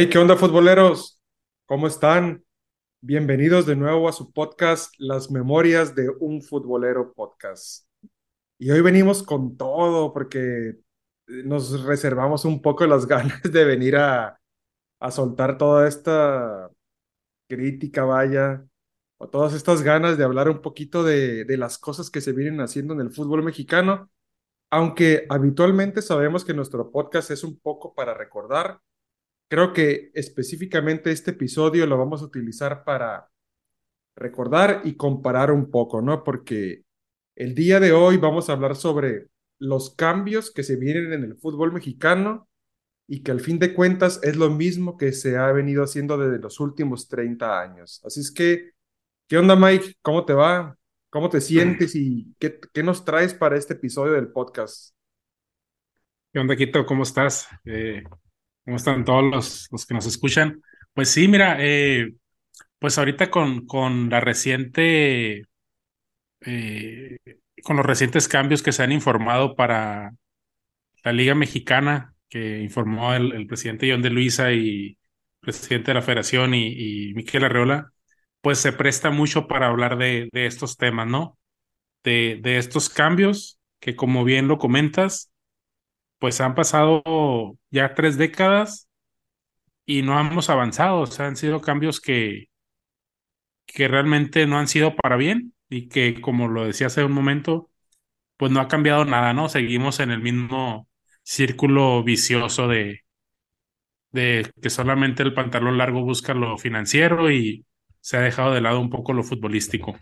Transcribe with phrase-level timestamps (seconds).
[0.00, 1.20] Hey, ¿qué onda, futboleros?
[1.66, 2.44] ¿Cómo están?
[3.00, 7.84] Bienvenidos de nuevo a su podcast, Las Memorias de un Futbolero Podcast.
[8.60, 10.76] Y hoy venimos con todo porque
[11.26, 14.40] nos reservamos un poco las ganas de venir a,
[15.00, 16.70] a soltar toda esta
[17.48, 18.64] crítica, vaya,
[19.18, 22.60] o todas estas ganas de hablar un poquito de, de las cosas que se vienen
[22.60, 24.08] haciendo en el fútbol mexicano,
[24.70, 28.80] aunque habitualmente sabemos que nuestro podcast es un poco para recordar
[29.48, 33.30] Creo que específicamente este episodio lo vamos a utilizar para
[34.14, 36.22] recordar y comparar un poco, ¿no?
[36.22, 36.84] Porque
[37.34, 41.36] el día de hoy vamos a hablar sobre los cambios que se vienen en el
[41.36, 42.48] fútbol mexicano
[43.06, 46.40] y que al fin de cuentas es lo mismo que se ha venido haciendo desde
[46.42, 48.02] los últimos 30 años.
[48.04, 48.72] Así es que,
[49.26, 49.94] ¿qué onda, Mike?
[50.02, 50.76] ¿Cómo te va?
[51.08, 54.94] ¿Cómo te sientes y qué, nos traes para este episodio del podcast?
[56.32, 56.84] ¿Qué onda, Quito?
[56.84, 57.48] ¿Cómo estás?
[57.64, 58.04] Eh,
[58.68, 60.60] ¿Cómo están todos los, los que nos escuchan?
[60.92, 62.12] Pues sí, mira, eh,
[62.78, 65.46] pues ahorita con, con la reciente,
[66.42, 67.16] eh,
[67.62, 70.12] con los recientes cambios que se han informado para
[71.02, 74.98] la Liga Mexicana, que informó el, presidente John de Luisa y
[75.40, 77.94] presidente de la Federación y, y Miquel Arreola,
[78.42, 81.38] pues se presta mucho para hablar de, de estos temas, ¿no?
[82.04, 85.32] De, de estos cambios que, como bien lo comentas,
[86.18, 87.02] pues han pasado
[87.70, 88.88] ya tres décadas
[89.86, 92.46] y no hemos avanzado, o sea, han sido cambios que,
[93.66, 97.70] que realmente no han sido para bien y que, como lo decía hace un momento,
[98.36, 99.48] pues no ha cambiado nada, ¿no?
[99.48, 100.88] Seguimos en el mismo
[101.24, 103.02] círculo vicioso de,
[104.12, 107.64] de que solamente el pantalón largo busca lo financiero y
[108.00, 109.96] se ha dejado de lado un poco lo futbolístico.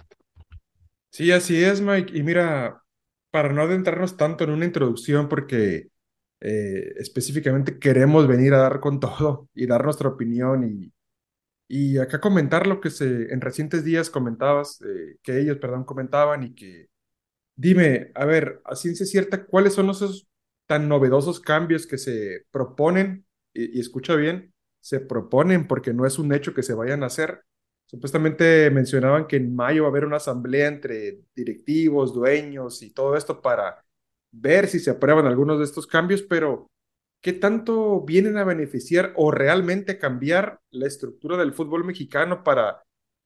[1.10, 2.16] Sí, así es, Mike.
[2.16, 2.82] Y mira,
[3.30, 5.88] para no adentrarnos tanto en una introducción, porque
[6.40, 10.92] eh, específicamente queremos venir a dar con todo y dar nuestra opinión y,
[11.68, 16.44] y acá comentar lo que se en recientes días comentabas, eh, que ellos, perdón, comentaban
[16.44, 16.88] y que
[17.56, 20.28] dime, a ver, a ciencia cierta, ¿cuáles son esos
[20.66, 23.26] tan novedosos cambios que se proponen?
[23.54, 27.08] Y, y escucha bien, se proponen porque no es un hecho que se vayan a
[27.08, 27.42] hacer.
[27.86, 33.16] Supuestamente mencionaban que en mayo va a haber una asamblea entre directivos, dueños y todo
[33.16, 33.84] esto para
[34.40, 36.68] ver si se aprueban algunos de estos cambios, pero
[37.22, 42.82] ¿qué tanto vienen a beneficiar o realmente cambiar la estructura del fútbol mexicano para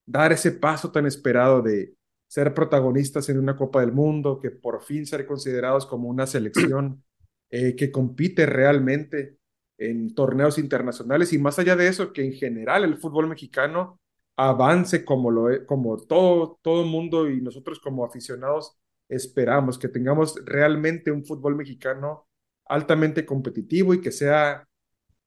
[0.07, 1.95] dar ese paso tan esperado de
[2.29, 7.03] ser protagonistas en una Copa del Mundo, que por fin ser considerados como una selección
[7.51, 9.37] eh, que compite realmente
[9.79, 13.99] en torneos internacionales y más allá de eso, que en general el fútbol mexicano
[14.37, 18.79] avance como lo e, como todo todo mundo y nosotros como aficionados
[19.11, 22.29] esperamos, que tengamos realmente un fútbol mexicano
[22.67, 24.67] altamente competitivo y que sea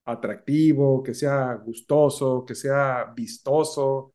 [0.05, 4.13] atractivo, que sea gustoso, que sea vistoso,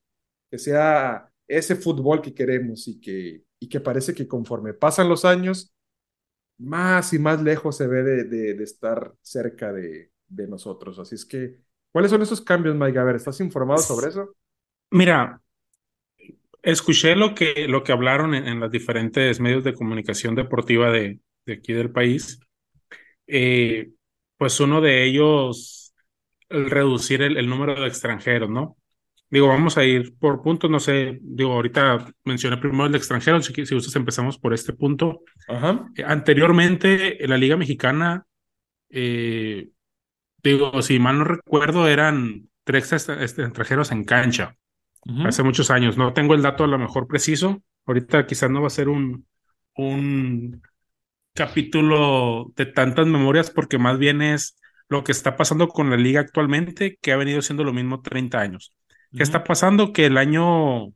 [0.51, 5.25] que sea ese fútbol que queremos y que, y que parece que conforme pasan los
[5.25, 5.73] años,
[6.59, 10.99] más y más lejos se ve de, de, de estar cerca de, de, nosotros.
[10.99, 11.57] Así es que,
[11.93, 12.99] ¿cuáles son esos cambios, Mike?
[12.99, 14.35] A ver, ¿estás informado sobre eso?
[14.91, 15.41] Mira,
[16.63, 21.21] Escuché lo que, lo que hablaron en, en los diferentes medios de comunicación deportiva de,
[21.47, 22.41] de aquí del país.
[23.27, 23.91] Eh,
[24.37, 25.95] pues uno de ellos,
[26.49, 28.77] el reducir el, el, número de extranjeros, ¿no?
[29.31, 33.45] Digo, vamos a ir por puntos, no sé, digo, ahorita mencioné primero el de extranjeros,
[33.45, 35.21] si, si ustedes empezamos por este punto.
[35.49, 35.87] Ajá.
[35.97, 38.25] Eh, anteriormente, en la Liga Mexicana,
[38.89, 39.69] eh,
[40.43, 44.57] digo, si mal no recuerdo, eran tres extranjeros en cancha.
[45.07, 45.29] Uh -huh.
[45.29, 45.97] hace muchos años.
[45.97, 47.63] No tengo el dato a lo mejor preciso.
[47.87, 49.27] Ahorita quizás no va a ser un,
[49.75, 50.63] un
[51.35, 54.57] capítulo de tantas memorias porque más bien es
[54.89, 58.41] lo que está pasando con la liga actualmente, que ha venido siendo lo mismo 30
[58.41, 58.75] años.
[58.89, 59.17] Uh -huh.
[59.19, 59.93] ¿Qué está pasando?
[59.93, 60.93] Que el año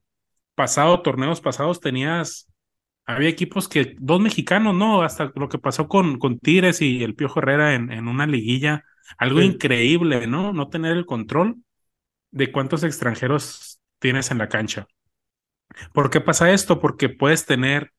[0.54, 2.48] pasado, torneos pasados, tenías,
[3.04, 5.02] había equipos que, dos mexicanos, ¿no?
[5.02, 8.84] Hasta lo que pasó con, con Tigres y el Piojo Herrera en, en una liguilla,
[9.18, 9.46] algo sí.
[9.46, 10.52] increíble, ¿no?
[10.52, 11.56] No tener el control
[12.30, 13.71] de cuántos extranjeros
[14.02, 14.86] tienes en la cancha.
[15.94, 16.80] ¿Por qué pasa esto?
[16.80, 17.92] Porque puedes tener,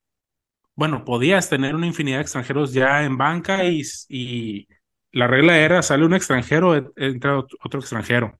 [0.75, 4.67] bueno, podías tener una infinidad de extranjeros ya en banca y, y
[5.11, 8.39] la regla era, sale un extranjero, entra otro extranjero.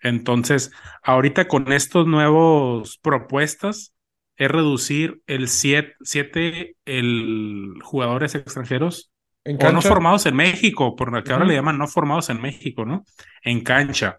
[0.00, 0.70] Entonces,
[1.02, 3.92] ahorita con estos nuevos propuestas,
[4.36, 9.10] es reducir el 7 siete, el jugadores extranjeros
[9.44, 11.34] ¿En o no formados en México, por lo que uh -huh.
[11.34, 13.04] ahora le llaman no formados en México, ¿no?
[13.42, 14.18] En cancha.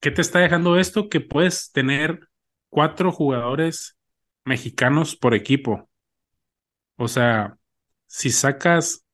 [0.00, 1.08] ¿Qué te está dejando esto?
[1.08, 2.28] Que puedes tener
[2.68, 3.98] cuatro jugadores
[4.44, 5.88] mexicanos por equipo.
[6.96, 7.56] O sea,
[8.06, 9.04] si sacas,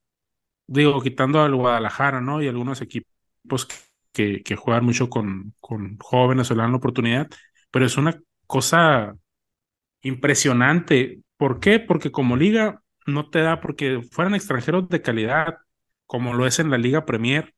[0.67, 2.43] digo, quitando al Guadalajara, ¿no?
[2.43, 3.69] Y algunos equipos
[4.13, 7.29] que, que juegan mucho con, con jóvenes o le dan la oportunidad,
[7.71, 9.17] pero es una cosa
[10.03, 11.23] impresionante.
[11.37, 11.81] ¿Por qué?
[11.81, 15.59] Porque como liga no te da, porque fueran extranjeros de calidad,
[16.07, 17.55] como lo es en la Liga Premier,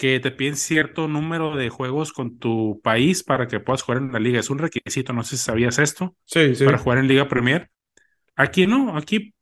[0.00, 4.12] que te piden cierto número de juegos con tu país para que puedas jugar en
[4.12, 4.40] la liga.
[4.40, 6.64] Es un requisito, no sé si sabías esto, sí, sí.
[6.64, 7.68] para jugar en Liga Premier.
[8.34, 9.34] Aquí no, aquí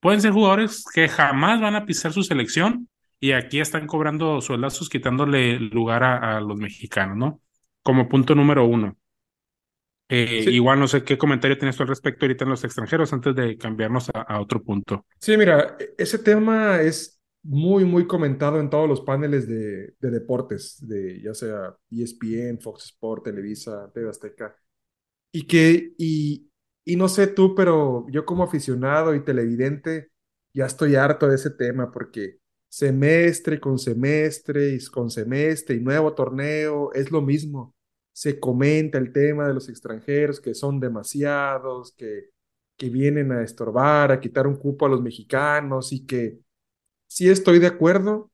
[0.00, 2.88] pueden ser jugadores que jamás van a pisar su selección
[3.20, 7.42] y aquí están cobrando sueldazos quitándole lugar a, los mexicanos, ¿no?
[7.82, 8.96] Como punto número uno.
[10.08, 13.34] Eh, igual no sé qué comentario tienes tú al respecto ahorita en los extranjeros antes
[13.34, 15.04] de cambiarnos a, a otro punto.
[15.20, 20.78] Sí, mira, e-, ese tema es muy, muy comentado en todos los paneles de, deportes,
[20.80, 24.56] de ya sea ESPN, Fox Sport, Televisa, TV Azteca.
[25.32, 26.50] Y que, y,
[26.84, 30.10] y no sé tú, pero yo como aficionado y televidente,
[30.54, 32.38] ya estoy harto de ese tema porque
[32.68, 37.74] semestre con semestre y con semestre y nuevo torneo es lo mismo.
[38.12, 42.30] Se comenta el tema de los extranjeros que son demasiados, que,
[42.76, 46.43] que vienen a estorbar, a quitar un cupo a los mexicanos y que
[47.14, 48.30] sí estoy de acuerdo,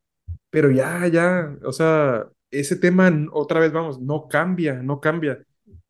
[0.51, 5.45] pero ya, ya, o sea, ese tema otra vez, vamos, no cambia, no cambia.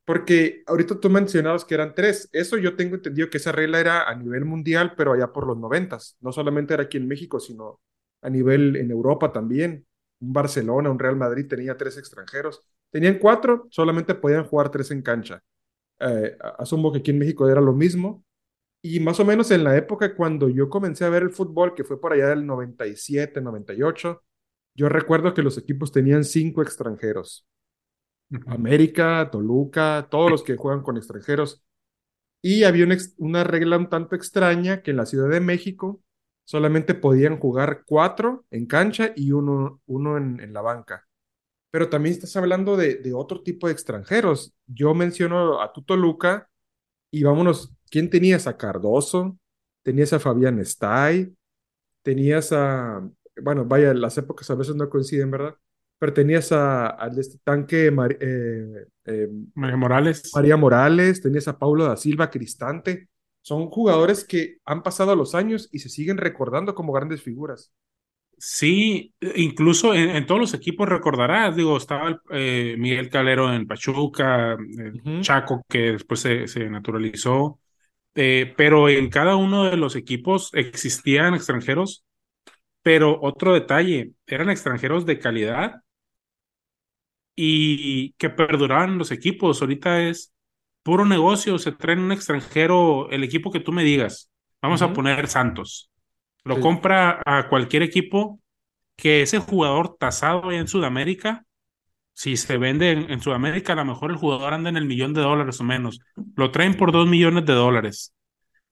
[0.05, 2.29] Porque ahorita tú mencionabas que eran tres.
[2.33, 5.57] Eso yo tengo entendido que esa regla era a nivel mundial, pero allá por los
[5.57, 6.17] noventas.
[6.21, 7.81] No solamente era aquí en México, sino
[8.23, 9.87] a nivel en Europa también.
[10.21, 12.61] Un Barcelona, un Real Madrid tenía tres extranjeros.
[12.91, 15.43] Tenían cuatro, solamente podían jugar tres en cancha.
[16.01, 18.25] Eh, asumo que aquí en México era lo mismo,
[18.83, 21.85] y más o menos en la época cuando yo comencé a ver el fútbol, que
[21.85, 24.23] fue por allá del 97, 98,
[24.75, 27.47] yo recuerdo que los equipos tenían cinco extranjeros.
[28.47, 31.63] América, Toluca, todos los que juegan con extranjeros.
[32.43, 32.87] Y había
[33.19, 36.03] una, regla un tanto extraña que en la Ciudad de México
[36.45, 41.07] solamente podían jugar cuatro en cancha y uno, uno en, la banca.
[41.71, 44.55] Pero también estás hablando de, de, otro tipo de extranjeros.
[44.67, 46.50] Yo menciono a tu Toluca
[47.11, 49.37] y vámonos ¿Quién tenías a Cardoso?
[49.83, 51.35] Tenías a Fabián Stay,
[52.03, 53.07] tenías a,
[53.43, 55.57] bueno, vaya, las épocas a veces no coinciden, ¿verdad?
[55.99, 60.31] Pero tenías a, al este tanque eh, eh, María Morales.
[60.35, 63.09] María Morales, tenías a Paulo da Silva, Cristante.
[63.43, 67.73] Son jugadores que han pasado los años y se siguen recordando como grandes figuras.
[68.43, 74.57] Sí, incluso en, todos los equipos recordarás, digo, estaba eh, Miguel Calero en Pachuca,
[75.21, 77.61] Chaco que después se, se naturalizó,
[78.15, 82.07] eh, pero en cada uno de los equipos existían extranjeros,
[82.83, 85.83] pero otro detalle, eran extranjeros de calidad
[87.37, 89.61] y que perduraban los equipos.
[89.61, 90.33] Ahorita es
[90.83, 94.31] puro negocio, se traen un extranjero, el equipo que tú me digas,
[94.63, 95.90] vamos a poner Santos,
[96.45, 98.41] lo compra a cualquier equipo
[98.97, 101.45] que ese jugador tasado en Sudamérica
[102.21, 105.23] si se vende en, Sudamérica, a lo mejor el jugador anda en el millón de
[105.23, 106.01] dólares o menos.
[106.37, 108.15] Lo traen por dos millones de dólares.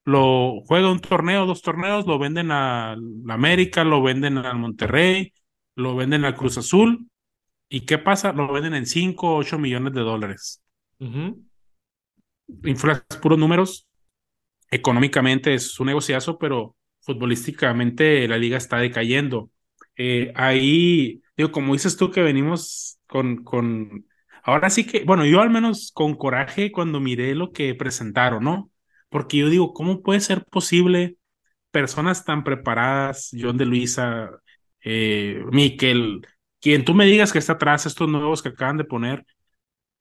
[0.04, 2.94] Lo juega un torneo, dos torneos, lo venden a
[3.28, 5.32] América, lo venden al Monterrey,
[5.76, 7.08] lo venden al Cruz Azul.
[7.70, 8.34] ¿Y qué pasa?
[8.34, 10.62] Lo venden en 5 o 8 millones de dólares.
[10.98, 11.34] Uh
[13.22, 13.86] puros números.
[14.70, 16.76] Económicamente es un negociazo, pero
[17.08, 19.50] futbolísticamente la liga está decayendo.
[19.96, 24.06] Eh, ahí, digo, como dices tú que venimos con, con,
[24.42, 28.70] ahora sí que, bueno, yo al menos con coraje cuando miré lo que presentaron, ¿no?
[29.08, 31.16] Porque yo digo, ¿cómo puede ser posible
[31.70, 34.30] personas tan preparadas, John de Luisa,
[34.84, 36.26] eh, Miquel,
[36.60, 39.24] quien tú me digas que está atrás, estos nuevos que acaban de poner,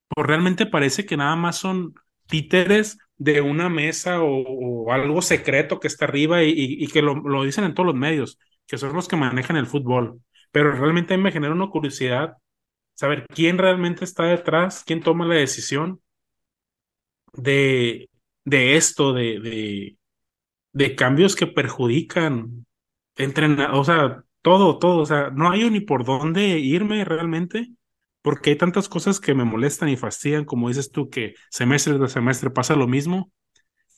[0.08, 1.94] pues realmente parece que nada más son
[2.26, 7.74] títeres de una mesa o, algo secreto que está arriba y, que lo, dicen en
[7.74, 10.20] todos los medios, que son los que manejan el fútbol.
[10.52, 12.36] Pero realmente me genera una curiosidad
[12.94, 16.00] saber quién realmente está detrás, quién toma la decisión
[17.34, 18.10] de,
[18.44, 19.98] de esto, de, de,
[20.72, 22.66] de cambios que perjudican,
[23.16, 27.68] entrenar, o sea, todo, todo, o sea, no hay ni por dónde irme realmente,
[28.22, 32.12] porque hay tantas cosas que me molestan y fastidian, como dices tú, que semestre tras
[32.12, 33.32] semestre pasa lo mismo,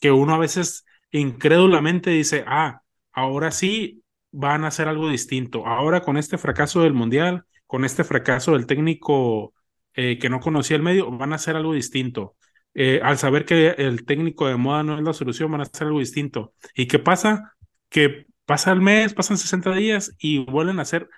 [0.00, 6.03] que uno a veces incrédulamente dice, ah, ahora sí van a hacer algo distinto, ahora
[6.03, 9.55] con este fracaso del mundial, con este fracaso del técnico
[9.95, 12.37] eh, que no conocía el medio, van a hacer algo distinto.
[12.75, 15.87] Eh, al saber que el técnico de moda no es la solución, van a hacer
[15.89, 16.55] algo distinto.
[16.75, 17.55] ¿Y qué pasa?
[17.89, 21.09] Que pasa el mes, pasan 60 días y vuelven a hacer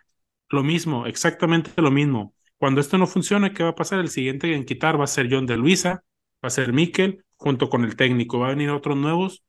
[0.49, 2.35] lo mismo, exactamente lo mismo.
[2.62, 3.99] Cuando esto no funciona, ¿qué va a pasar?
[3.99, 6.04] El siguiente en quitar va a ser John de Luisa,
[6.35, 9.42] va a ser Miquel, junto con el técnico, va a venir otros nuevos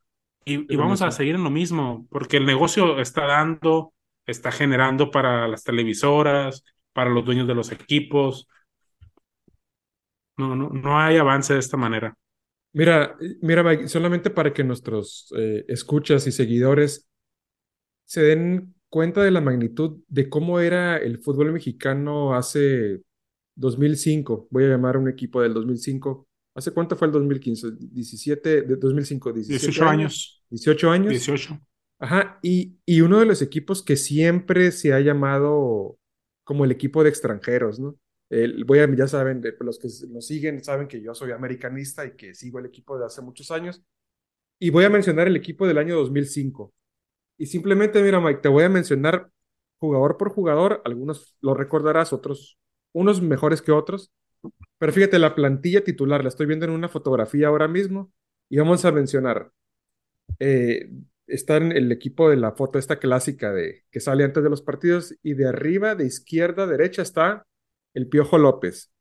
[0.45, 3.93] y, y vamos a seguir en lo mismo, porque el negocio está dando,
[4.25, 8.47] está generando para las televisoras, para los dueños de los equipos.
[10.35, 12.17] No, no, no hay avance de esta manera.
[12.71, 17.07] Mira, mira, solamente para que nuestros eh, escuchas y seguidores
[18.05, 23.01] se den cuenta de la magnitud de cómo era el fútbol mexicano hace
[23.55, 24.49] 2005.
[24.51, 26.27] Voy a llamar a un equipo del 2005.
[26.55, 27.71] ¿Hace cuánto fue el 2015?
[27.91, 30.45] 17, de 2005, 18 años.
[30.51, 31.09] 18 años.
[31.09, 31.59] 18.
[32.01, 35.97] Ajá, y, y uno de los equipos que siempre se ha llamado
[36.43, 37.97] como el equipo de extranjeros, ¿no?
[38.67, 42.15] voy a, ya saben, de, los que nos siguen saben que yo soy americanista y
[42.15, 43.81] que sigo el equipo de hace muchos años.
[44.59, 46.71] Y voy a mencionar el equipo del año 2005.
[47.37, 49.29] Y simplemente, mira, Mike, te voy a mencionar
[49.79, 50.81] jugador por jugador.
[50.85, 52.57] Algunos lo recordarás, otros,
[52.93, 54.11] unos mejores que otros.
[54.77, 58.11] Pero fíjate, la plantilla titular, la estoy viendo en una fotografía ahora mismo.
[58.49, 59.51] Y vamos a mencionar.
[60.39, 60.89] Eh,
[61.27, 64.61] está en el equipo de la foto esta clásica de que sale antes de los
[64.61, 65.15] partidos.
[65.23, 67.45] Y de arriba, de izquierda derecha, está
[67.93, 68.91] el Piojo López.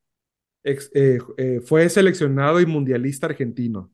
[0.63, 3.91] Eh, eh, fue seleccionado y mundialista argentino.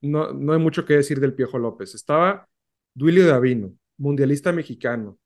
[0.00, 1.94] No, no hay mucho que decir del Piojo López.
[1.94, 2.48] Estaba
[2.94, 5.18] Duilio Davino, mundialista mexicano.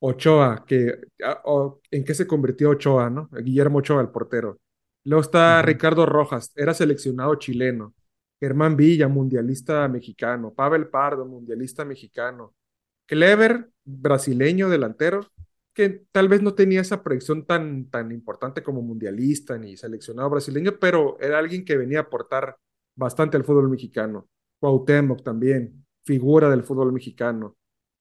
[0.00, 1.42] Ochoa, que, ah,
[1.90, 3.28] ¿en qué se convirtió Ochoa, no?
[3.32, 4.58] Guillermo Ochoa, el portero.
[5.04, 7.94] Luego está Ricardo Rojas, era seleccionado chileno.
[8.40, 10.54] Germán Villa, mundialista mexicano.
[10.54, 12.54] Pavel Pardo, mundialista mexicano.
[13.06, 15.26] Clever, brasileño delantero
[15.72, 20.78] que tal vez no tenía esa proyección tan, tan importante como mundialista ni seleccionado brasileño,
[20.78, 22.56] pero era alguien que venía a aportar
[22.96, 24.28] bastante al fútbol mexicano.
[24.58, 27.56] Cuauhtémoc también, figura del fútbol mexicano.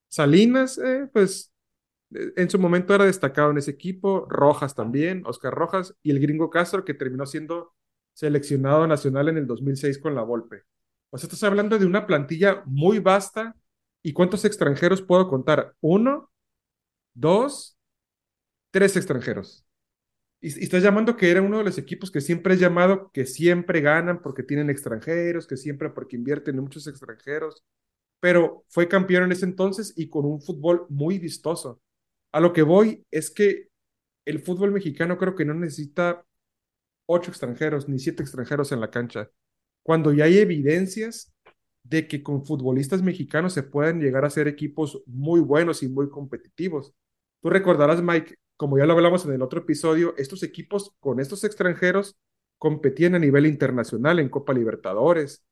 [0.07, 1.53] Salinas, eh, pues
[2.15, 6.19] eh, en su momento era destacado en ese equipo, Rojas también, Oscar Rojas y el
[6.19, 7.75] gringo Castro que terminó siendo
[8.13, 10.63] seleccionado nacional en el 2006 con la Volpe.
[11.11, 13.55] O sea, estás hablando de una plantilla muy vasta.
[14.01, 15.75] ¿Y cuántos extranjeros puedo contar?
[15.81, 16.31] Uno,
[17.13, 17.77] dos,
[18.71, 19.67] tres extranjeros.
[20.41, 23.81] Y, estás llamando que era uno de los equipos que siempre es llamado, que siempre
[23.81, 27.63] ganan porque tienen extranjeros, que siempre porque invierten en muchos extranjeros.
[28.19, 31.81] Pero fue campeón en ese entonces y con un fútbol muy vistoso.
[32.31, 33.69] A lo que voy es que
[34.25, 36.25] el fútbol mexicano creo que no necesita
[37.07, 39.29] ocho extranjeros ni siete extranjeros en la cancha.
[39.83, 41.33] Cuando ya hay evidencias
[41.83, 46.09] de que con futbolistas mexicanos se pueden llegar a ser equipos muy buenos y muy
[46.09, 46.93] competitivos.
[47.41, 51.43] Tú recordarás, Mike, como ya lo hablamos en el otro episodio, estos equipos con estos
[51.43, 52.17] extranjeros
[52.57, 55.43] competían a nivel internacional en Copa Libertadores.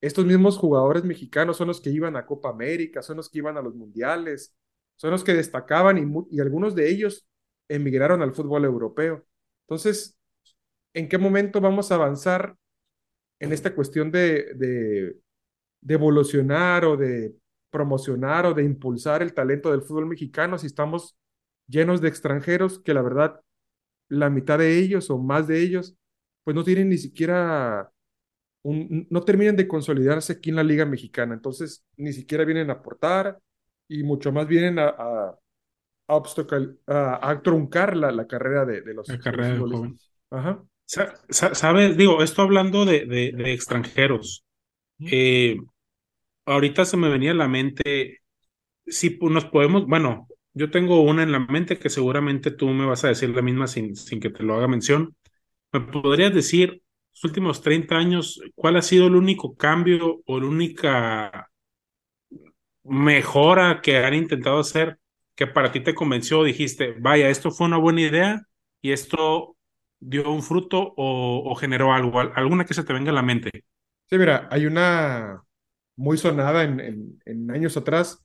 [0.00, 3.56] Estos mismos jugadores mexicanos son los que iban a Copa América, son los que iban
[3.56, 4.54] a los mundiales,
[4.96, 5.98] son los que destacaban
[6.30, 7.26] y, algunos de ellos
[7.68, 9.24] emigraron al fútbol europeo.
[9.66, 10.18] Entonces,
[10.94, 12.56] ¿en qué momento vamos a avanzar
[13.40, 15.16] en esta cuestión de
[15.86, 17.36] de evolucionar o de
[17.70, 21.16] promocionar o de impulsar el talento del fútbol mexicano si estamos
[21.68, 23.40] llenos de extranjeros que la verdad
[24.08, 25.96] la mitad de ellos o más de ellos
[26.42, 27.92] pues no tienen ni siquiera
[28.66, 32.74] un, no terminan de consolidarse aquí en la liga mexicana entonces ni siquiera vienen a
[32.74, 33.38] aportar
[33.88, 35.38] y mucho más vienen a, a,
[36.08, 39.72] a, truncar la, la, carrera de, de los, la carrera de los
[40.30, 40.62] Ajá.
[40.86, 41.96] ¿Sabes?
[41.96, 44.44] Digo, esto hablando de, de, extranjeros.
[45.00, 45.58] Eh,
[46.46, 48.20] ahorita se me venía a la mente,
[48.86, 53.04] si nos podemos, bueno, yo tengo una en la mente que seguramente tú me vas
[53.04, 55.16] a decir la misma sin, sin que te lo haga mención.
[55.72, 56.82] ¿Me podrías decir,
[57.16, 61.50] los últimos 30 años, cuál ha sido el único cambio o la única
[62.84, 64.98] mejora que han intentado hacer
[65.34, 66.44] que para ti te convenció?
[66.44, 68.42] Dijiste, vaya, esto fue una buena idea
[68.80, 69.56] y esto
[69.98, 73.50] dio un fruto o, o generó algo, alguna que se te venga a la mente.
[74.08, 75.42] Sí, mira, hay una
[75.96, 78.20] muy sonada en, en, años atrás.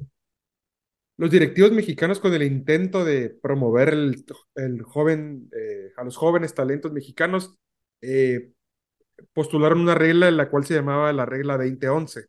[1.17, 6.55] Los directivos mexicanos con el intento de promover el, el joven, eh, a los jóvenes
[6.55, 7.57] talentos mexicanos,
[8.01, 8.51] eh,
[9.33, 12.27] postularon una regla en la cual se llamaba la regla 2011.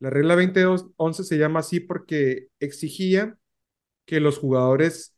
[0.00, 3.36] La regla 2011 se llama así porque exigía
[4.06, 5.16] que los jugadores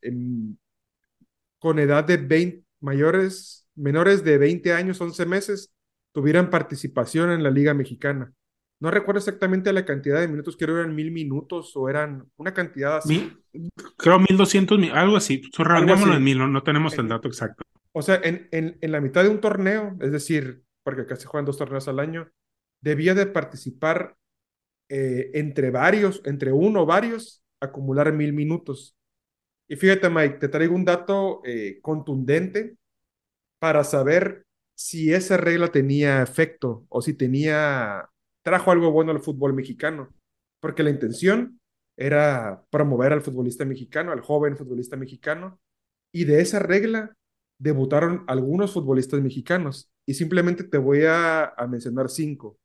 [1.58, 5.72] con edad de 20, mayores, menores de 20 años, 11 meses,
[6.12, 8.32] tuvieran participación en la Liga Mexicana.
[8.80, 12.54] No recuerdo exactamente la cantidad de minutos, creo que eran mil minutos o eran una
[12.54, 13.30] cantidad así.
[13.98, 15.42] creo mil doscientos, algo así.
[15.58, 17.62] En mil, no, tenemos el dato exacto.
[17.92, 21.44] O sea, en, en, en, la mitad de un torneo, es decir, porque casi juegan
[21.44, 22.30] dos torneos al año,
[22.80, 24.16] debía de participar
[24.88, 28.96] eh, entre varios, entre uno o varios, acumular mil minutos.
[29.68, 32.76] Y fíjate, Mike, te traigo un dato eh, contundente
[33.60, 34.44] para saber
[34.74, 38.08] si esa regla tenía efecto o si tenía
[38.42, 40.12] trajo algo bueno al fútbol mexicano,
[40.60, 41.60] porque la intención
[41.96, 45.60] era promover al futbolista mexicano, al joven futbolista mexicano,
[46.12, 47.14] Y de esa regla
[47.60, 49.90] debutaron algunos futbolistas mexicanos.
[50.10, 52.58] Y simplemente te voy a, mencionar cinco.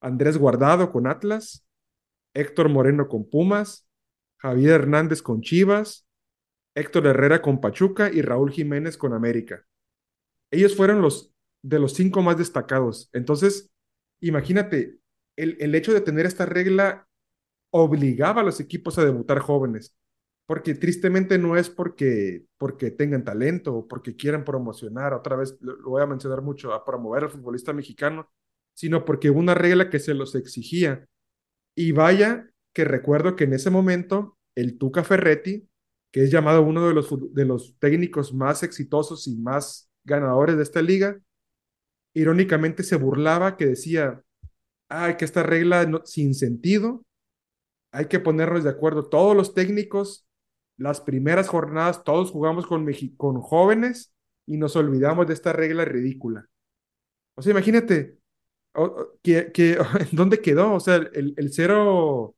[0.00, 1.66] Andrés Guardado con Atlas,
[2.32, 3.86] Héctor Moreno con Pumas,
[4.38, 6.08] Javier Hernández con Chivas,
[6.74, 9.66] Héctor Herrera con Pachuca y Raúl Jiménez con América.
[10.50, 13.10] Ellos fueron los de los cinco más destacados.
[13.12, 13.70] Entonces,
[14.22, 14.96] imagínate,
[15.36, 17.06] el, el hecho de tener esta regla
[17.70, 19.94] obligaba a los equipos a debutar jóvenes,
[20.46, 25.76] porque tristemente no es porque, porque tengan talento o porque quieran promocionar, otra vez lo,
[25.76, 28.30] lo voy a mencionar mucho, a promover al futbolista mexicano,
[28.74, 31.06] sino porque hubo una regla que se los exigía.
[31.74, 35.68] Y vaya que recuerdo que en ese momento el Tuca Ferretti,
[36.12, 40.62] que es llamado uno de los, de los técnicos más exitosos y más ganadores de
[40.62, 41.18] esta liga,
[42.14, 44.22] irónicamente se burlaba que decía,
[44.88, 47.04] ay, que esta regla sin sentido,
[47.92, 50.26] hay que ponernos de acuerdo todos los técnicos,
[50.76, 52.86] las primeras jornadas todos jugamos con,
[53.16, 54.14] con jóvenes
[54.46, 56.48] y nos olvidamos de esta regla ridícula.
[57.34, 58.18] O sea, imagínate,
[59.22, 59.78] que, que,
[60.12, 60.74] ¿dónde quedó?
[60.74, 62.34] O sea, el, el cero,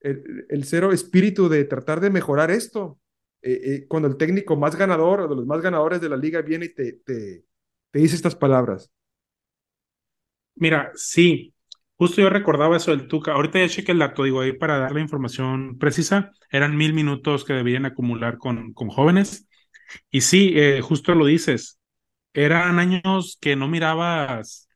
[0.00, 2.98] el, el, cero espíritu de tratar de mejorar esto.
[3.44, 6.42] Eh, eh, cuando el técnico más ganador o de los más ganadores de la liga
[6.42, 7.44] viene y te, te,
[7.90, 8.90] te dice estas palabras.
[10.54, 11.51] Mira, sí,
[12.02, 13.32] justo yo recordaba eso del Tuca.
[13.32, 17.44] Ahorita ya cheque el dato, digo, ahí para dar la información precisa, eran mil minutos
[17.44, 19.46] que debían acumular con, con jóvenes.
[20.10, 21.78] Y sí, eh, justo lo dices,
[22.34, 24.68] eran años que no mirabas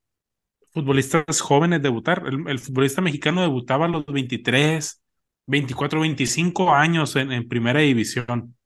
[0.73, 2.23] futbolistas jóvenes debutar.
[2.47, 5.03] El, futbolista mexicano debutaba a los 23,
[5.47, 8.57] 24, 25 años en, en, primera división.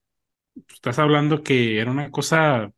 [0.69, 2.71] Estás hablando que era una cosa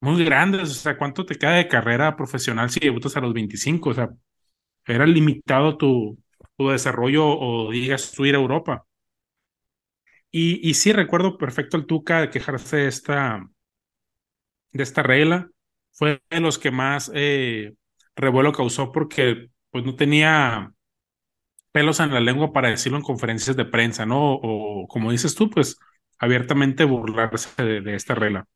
[0.00, 0.58] muy grande.
[0.62, 3.90] O sea, ¿cuánto te queda de carrera profesional si debutas a los 25?
[3.90, 4.10] O sea,
[4.86, 6.18] era limitado tu,
[6.56, 8.86] tu desarrollo o digas tú ir a Europa.
[10.30, 13.48] Y, y sí recuerdo perfecto el Tuca de quejarse de esta,
[14.72, 15.50] de esta regla.
[15.92, 17.74] Fue de los que más eh,
[18.16, 20.72] revuelo causó porque pues no tenía
[21.72, 24.34] pelos en la lengua para decirlo en conferencias de prensa, ¿no?
[24.34, 25.78] O, como dices tú, pues
[26.18, 28.46] abiertamente burlarse de, esta regla.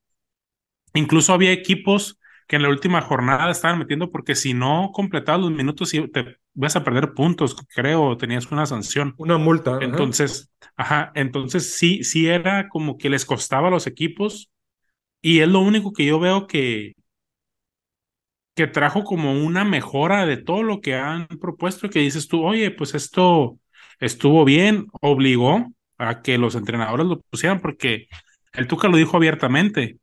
[0.94, 2.18] Incluso había equipos
[2.50, 6.74] que en la última jornada estaban metiendo porque si no completabas los minutos te vas
[6.74, 9.14] a perder puntos, creo, tenías una sanción.
[9.18, 9.78] Una multa.
[9.80, 14.50] Entonces, ajá, ajá entonces sí, sí era como que les costaba a los equipos
[15.22, 16.94] y es lo único que yo veo que,
[18.56, 22.72] que trajo como una mejora de todo lo que han propuesto, que dices tú, oye,
[22.72, 23.60] pues esto
[24.00, 28.08] estuvo bien, obligó a que los entrenadores lo pusieran, porque
[28.54, 29.98] el Tuca lo dijo abiertamente,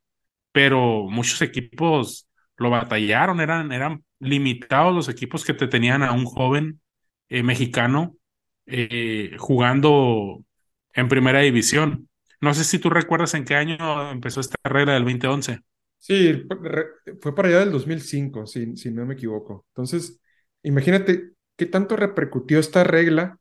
[0.53, 2.26] pero muchos equipos
[2.57, 6.81] lo batallaron, eran, eran limitados los equipos que te tenían a un joven
[7.29, 8.15] eh, mexicano
[8.65, 10.43] eh, jugando
[10.93, 12.09] en primera división.
[12.41, 15.59] No sé si tú recuerdas en qué año empezó esta regla del 2011.
[15.99, 16.43] Sí,
[17.21, 19.65] fue para allá del 2005, si, si no me equivoco.
[19.69, 20.19] Entonces,
[20.63, 23.39] imagínate qué tanto repercutió esta regla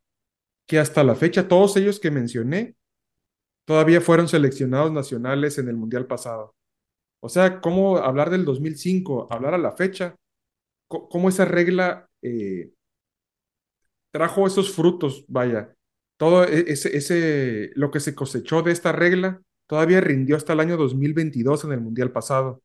[0.67, 2.77] que hasta la fecha todos ellos que mencioné
[3.67, 6.56] todavía fueron seleccionados nacionales en el Mundial pasado.
[7.27, 10.17] O sea, cómo hablar del 2005, hablar a la fecha,
[10.89, 12.71] cómo esa regla eh,
[14.13, 15.75] trajo esos frutos, vaya,
[16.17, 20.77] todo ese, ese, lo que se cosechó de esta regla todavía rindió hasta el año
[20.77, 22.63] 2022 en el Mundial pasado.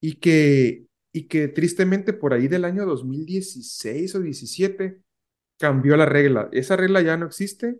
[0.00, 5.00] Y que, y que tristemente por ahí del año 2016 o 17
[5.58, 6.48] cambió la regla.
[6.52, 7.78] Esa regla ya no existe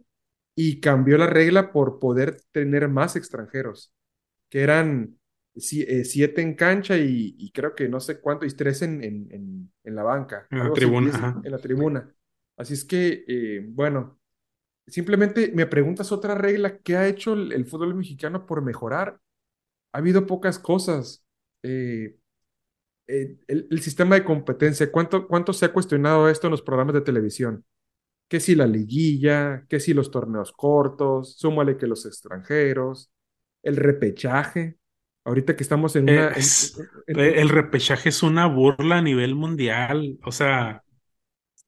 [0.56, 3.92] y cambió la regla por poder tener más extranjeros,
[4.50, 5.17] que eran
[5.60, 9.94] siete en cancha y, y creo que no sé cuánto, y tres en, en, en,
[9.94, 10.46] la banca.
[10.50, 11.10] En la tribuna.
[11.10, 12.14] Así, en la tribuna.
[12.56, 14.18] Así es que, eh, bueno,
[14.88, 19.20] Simplemente me preguntas otra regla, ¿qué ha hecho el, el fútbol mexicano por mejorar?
[19.92, 21.24] Ha habido pocas cosas.
[21.62, 22.16] Eh,
[23.06, 26.94] eh, el, el, sistema de competencia, ¿cuánto, ¿cuánto se ha cuestionado esto en los programas
[26.94, 27.64] de televisión?
[28.28, 33.12] Que si la liguilla, que si los torneos cortos, súmale que los extranjeros,
[33.62, 34.77] el repechaje.
[35.28, 36.28] Ahorita que estamos en una...
[36.28, 40.18] Es, en, en, el repechaje es una burla a nivel mundial.
[40.24, 40.82] O sea,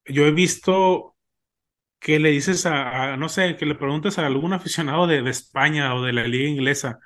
[0.07, 1.14] yo he visto
[1.99, 5.31] que le dices a, a, no sé, que le preguntes a algún aficionado de, de,
[5.31, 6.99] España o de la liga inglesa,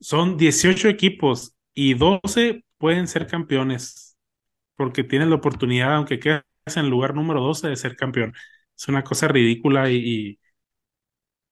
[0.00, 4.18] son 18 equipos y 12 pueden ser campeones
[4.76, 6.42] porque tienen la oportunidad, aunque quedes
[6.76, 8.34] en el lugar número 12, de ser campeón.
[8.76, 10.40] Es una cosa ridícula y, y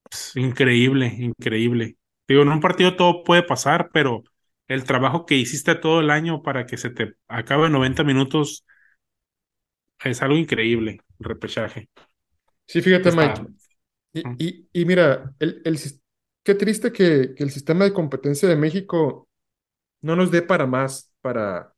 [0.03, 1.97] pues, increíble, increíble.
[2.33, 4.25] Digo, en un partido todo puede pasar, pero
[4.67, 8.65] el trabajo que hiciste todo el año para que se te acabe en 90 minutos
[10.03, 11.91] es algo increíble, el repechaje.
[12.67, 13.43] Sí, fíjate, Mike.
[14.15, 15.79] Y, y, y, mira, el, el,
[16.43, 19.29] qué triste que, que el sistema de competencia de México
[20.03, 21.75] no nos dé para más, para,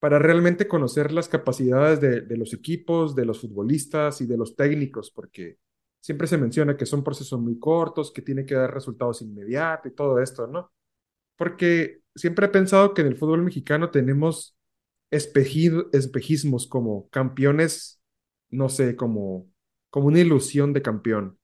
[0.00, 4.56] para realmente conocer las capacidades de, de los equipos, de los futbolistas y de los
[4.56, 5.58] técnicos, porque
[6.00, 9.94] siempre se menciona que son procesos muy cortos, que tienen que dar resultados inmediatos y
[9.94, 10.72] todo esto, ¿no?
[11.36, 14.56] Porque siempre he pensado que en el fútbol mexicano tenemos
[15.10, 18.00] espeji- espejismos como campeones,
[18.50, 19.48] no sé, como,
[19.90, 21.38] como una ilusión de campeón.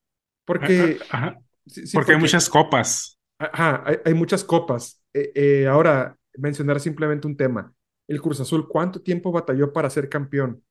[0.59, 3.19] Ah, ah, Porque, Ajá, sí, sí, porque hay porque muchas copas.
[3.38, 5.03] Ajá, hay, hay muchas copas.
[5.12, 7.75] Eh, eh, ahora, mencionar simplemente un tema.
[8.07, 10.62] El Cruz Azul, ¿cuánto tiempo batalló para ser campeón?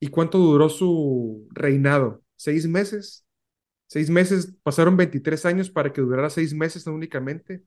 [0.00, 2.22] ¿Y cuánto duró su reinado?
[2.36, 3.26] ¿Seis meses?
[3.88, 4.54] ¿Seis meses?
[4.62, 7.64] ¿Pasaron 23 años para que durara seis meses únicamente?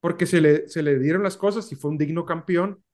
[0.00, 2.84] Porque se le, se le dieron las cosas y fue un digno campeón,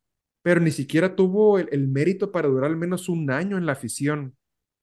[0.43, 3.73] pero ni siquiera tuvo el, el mérito para durar al menos un año en la
[3.73, 4.37] afición.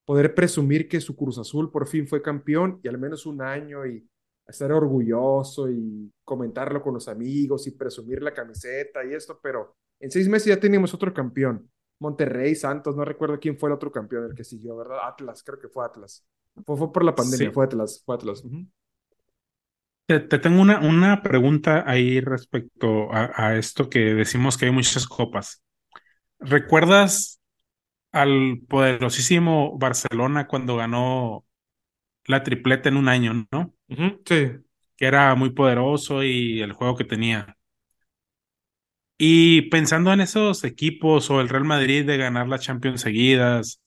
[0.05, 3.87] Poder presumir que su Cruz Azul por fin fue campeón y al menos un año
[3.87, 4.05] y
[4.45, 10.11] estar orgulloso y comentarlo con los amigos y presumir la camiseta y esto, pero en
[10.11, 11.69] seis meses ya teníamos otro campeón.
[11.99, 14.99] Monterrey, Santos, no recuerdo quién fue el otro campeón el que siguió, ¿verdad?
[15.03, 16.25] Atlas, creo que fue Atlas.
[16.65, 17.51] Fue, fue por la pandemia, Sí.
[17.51, 18.45] fue Atlas, fue Atlas.
[20.07, 24.71] Te, te tengo una, una pregunta ahí respecto a, a esto que decimos que hay
[24.71, 25.63] muchas copas.
[26.39, 27.41] ¿Recuerdas
[28.13, 31.45] al poderosísimo Barcelona cuando ganó
[32.25, 33.75] la tripleta en un año, ¿no?
[34.25, 34.35] Sí,
[34.97, 37.57] Que era muy poderoso y el juego que tenía.
[39.17, 43.81] Y pensando en esos equipos o el Real Madrid de ganar la Champions seguidas,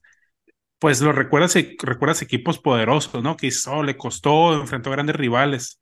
[0.79, 3.37] pues lo recuerdas, recuerdas equipos poderosos, ¿no?
[3.37, 5.81] Que hizo, le costó, enfrentó a grandes rivales.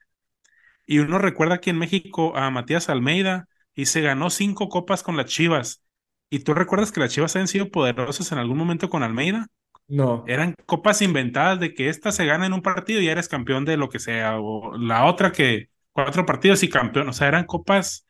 [0.86, 5.16] Y uno recuerda aquí en México a Matías Almeida y se ganó cinco copas con
[5.16, 5.82] las Chivas.
[6.30, 9.48] ¿Y tú recuerdas que las Chivas han sido poderosas en algún momento con Almeida?
[9.88, 10.24] no.
[10.26, 13.64] Eran copas inventadas de que esta se gana en un partido y ya eres campeón
[13.64, 17.08] de lo que sea, o la otra que cuatro partidos y campeón.
[17.08, 18.05] O sea, eran copas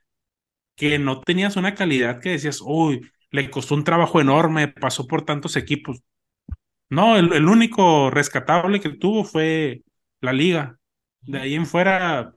[0.77, 5.25] que no tenías una calidad que decías, uy, le costó un trabajo enorme, pasó por
[5.25, 6.03] tantos equipos.
[6.91, 9.83] No, el, el único rescatable que tuvo fue
[10.21, 10.79] la liga.
[11.23, 12.33] De ahí en fuera,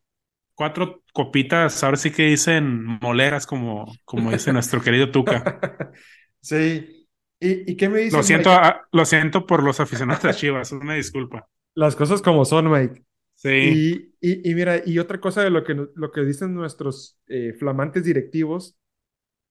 [0.56, 5.44] cuatro copitas, ahora sí que dicen moleras, como, como dice nuestro querido Tuca.
[6.42, 7.08] Sí.
[7.40, 8.52] ¿Y, y qué me Lo dices, siento, Mike?
[8.52, 11.48] ah, lo siento por los aficionados de Chivas, una disculpa.
[11.74, 13.04] Las cosas como son, Mike.
[13.44, 17.20] Sí, Y, y, y mira, y otra cosa de lo que, lo que dicen nuestros
[17.28, 18.78] eh, flamantes directivos,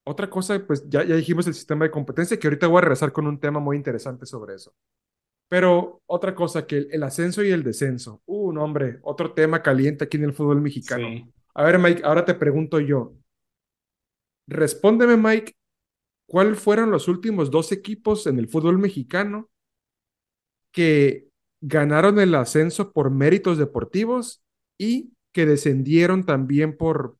[0.04, 3.12] otra cosa, pues ya, ya dijimos el sistema de competencia, que ahorita voy a regresar
[3.12, 4.74] con un tema muy interesante sobre eso.
[5.48, 8.22] Pero otra cosa, que el, el ascenso y el descenso.
[8.26, 11.08] Uh, no, hombre, otro tema caliente aquí en el fútbol mexicano.
[11.08, 11.24] sí.
[11.54, 13.14] A ver, Mike, ahora te pregunto yo.
[14.48, 15.54] Respóndeme, Mike,
[16.26, 19.50] ¿cuáles fueron los últimos dos equipos en el fútbol mexicano
[20.72, 21.27] que
[21.60, 24.42] ganaron el ascenso por méritos deportivos
[24.78, 27.16] y que descendieron también por,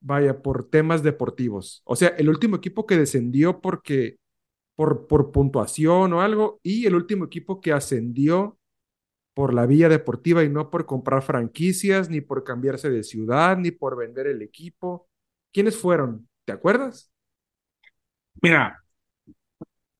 [0.00, 1.82] vaya, por temas deportivos?
[1.84, 4.18] O sea, el último equipo que descendió porque,
[4.76, 8.58] por, por puntuación o algo, y el último equipo que ascendió
[9.34, 13.72] por la vía deportiva y no por comprar franquicias, ni por cambiarse de ciudad, ni
[13.72, 15.08] por vender el equipo.
[15.52, 16.28] ¿Quiénes fueron?
[16.44, 17.10] ¿Te acuerdas?
[18.42, 18.84] Mira,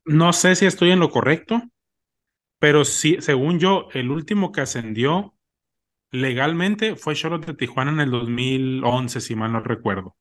[0.05, 1.61] no sé si estoy en lo correcto,
[2.65, 5.35] pero sí, según yo, el último que ascendió
[6.11, 10.17] legalmente fue Cholos de Tijuana en el 2011, si mal no recuerdo.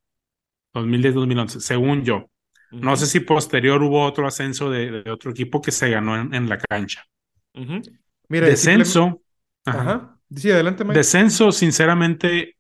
[0.74, 2.30] 2010-2011, según yo.
[2.74, 6.34] No sé si posterior hubo otro ascenso de, de otro equipo que se ganó en,
[6.36, 7.06] en la cancha.
[8.28, 8.48] Mira.
[8.48, 9.22] Descenso,
[9.64, 9.80] ajá.
[9.80, 10.20] Ajá.
[10.36, 10.98] Sí, adelante, Mike.
[10.98, 12.58] Descenso, sinceramente,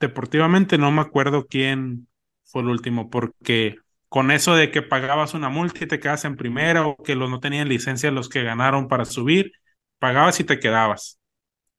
[0.00, 2.08] deportivamente no me acuerdo quién
[2.42, 3.76] fue el último, porque
[4.10, 7.30] con eso de que pagabas una multa y te quedas en primera o que los
[7.30, 9.52] no tenían licencia los que ganaron para subir,
[10.00, 11.20] pagabas y te quedabas.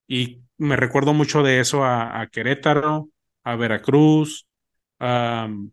[0.07, 3.09] Y me recuerdo mucho de eso a, a Querétaro,
[3.43, 4.47] a Veracruz,
[4.99, 5.71] a um,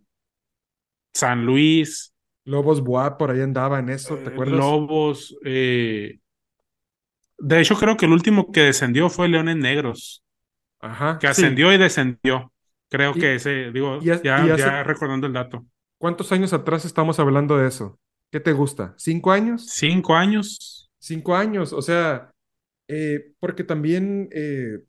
[1.15, 2.13] San Luis,
[2.47, 4.81] Lobos Buap por ahí andaba en eso, ¿te eh, acuerdas?
[4.81, 5.37] Lobos.
[5.45, 6.19] eh,
[7.39, 10.23] De hecho, creo que el último que descendió fue Leones Negros,
[10.81, 11.45] Ajá, que sí.
[11.45, 12.53] ascendió y descendió.
[12.89, 15.67] Creo que ese, digo, y, ha- y ya, hace ya recordando el dato.
[15.99, 17.99] Cuántos años atrás estamos hablando de eso?
[18.31, 18.95] ¿Qué te gusta?
[18.97, 19.67] ¿Cinco años?
[19.69, 20.91] Cinco años.
[20.99, 22.33] Cinco años, o sea,
[22.89, 24.81] eh, porque también eh,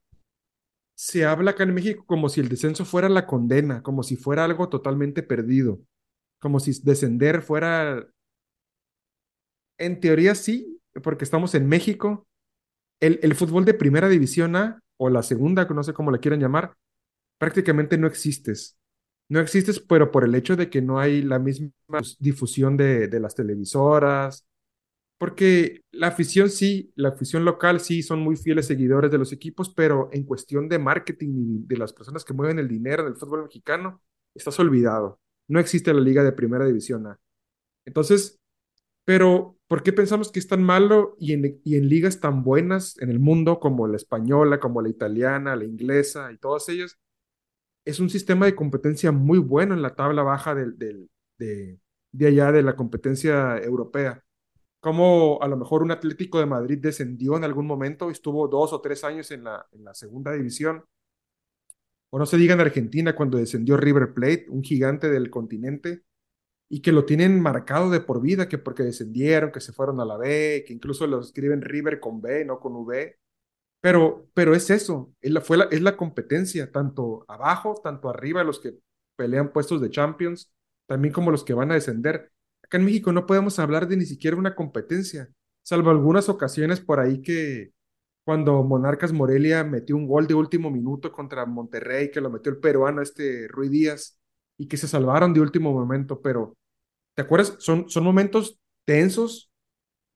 [0.96, 4.44] se habla acá en México como si el descenso fuera la condena, como si fuera
[4.44, 5.80] algo totalmente perdido,
[6.40, 8.08] como si descender fuera,
[9.78, 12.28] en teoría sí, porque estamos en México.
[13.00, 16.18] El, el fútbol de primera división A o la segunda, que no sé cómo la
[16.18, 16.76] quieran llamar,
[17.38, 18.79] prácticamente no existes.
[19.30, 21.72] No existes, pero por el hecho de que no hay la misma
[22.20, 24.46] difusión de, de las televisoras,
[25.18, 29.70] Porque la afición sí, la afición local sí son muy fieles seguidores de los equipos,
[29.74, 31.30] pero en cuestión de marketing
[31.64, 34.02] y de las personas que mueven el dinero del fútbol mexicano,
[34.36, 35.20] estás olvidado.
[35.50, 37.20] No existe la liga de primera división A.
[37.86, 38.40] Entonces,
[39.06, 42.98] pero ¿por qué pensamos que es tan malo y en, y en ligas tan buenas
[43.02, 46.98] en el mundo como la española, como la italiana, la inglesa y todas ellas?
[47.86, 51.80] Es un sistema de competencia muy bueno en la tabla baja del, de,
[52.12, 54.24] de allá de la competencia europea
[54.80, 58.82] como a lo mejor un Atlético de Madrid descendió en algún momento, estuvo dos o
[58.82, 60.86] tres años en la, en la segunda división.
[62.12, 66.04] O no se diga en Argentina cuando descendió River Plate, un gigante del continente,
[66.70, 70.06] y que lo tienen marcado de por vida, que porque descendieron, que se fueron a
[70.06, 73.20] la B, que incluso lo escriben River con B, no con V.
[73.82, 78.60] Pero, pero es eso, es la, fue es la competencia, tanto abajo, tanto arriba, los
[78.60, 78.74] que
[79.16, 80.52] pelean puestos de Champions,
[80.86, 82.32] también como los que van a descender
[82.70, 85.28] Acá en México no podemos hablar de ni siquiera una competencia,
[85.64, 87.72] salvo algunas ocasiones por ahí que
[88.24, 92.60] cuando Monarcas Morelia metió un gol de último minuto contra Monterrey, que lo metió el
[92.60, 94.20] peruano este Rui Díaz,
[94.58, 96.58] y que se salvaron de último momento, pero
[97.16, 97.56] ¿te acuerdas?
[97.60, 99.52] Son, son momentos tensos,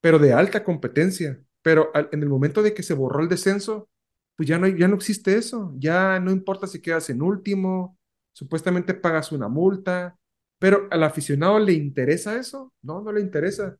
[0.01, 1.41] pero de alta competencia.
[1.63, 3.89] Pero en el momento de que se borró el descenso,
[4.37, 5.73] pues ya no, ya no existe eso.
[5.79, 7.97] Ya no importa si quedas en último,
[8.33, 10.19] supuestamente pagas una multa,
[10.59, 13.77] pero al aficionado le interesa eso, no, no le interesa.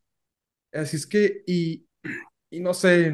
[0.74, 1.88] Así es que, y,
[2.50, 3.14] y no sé,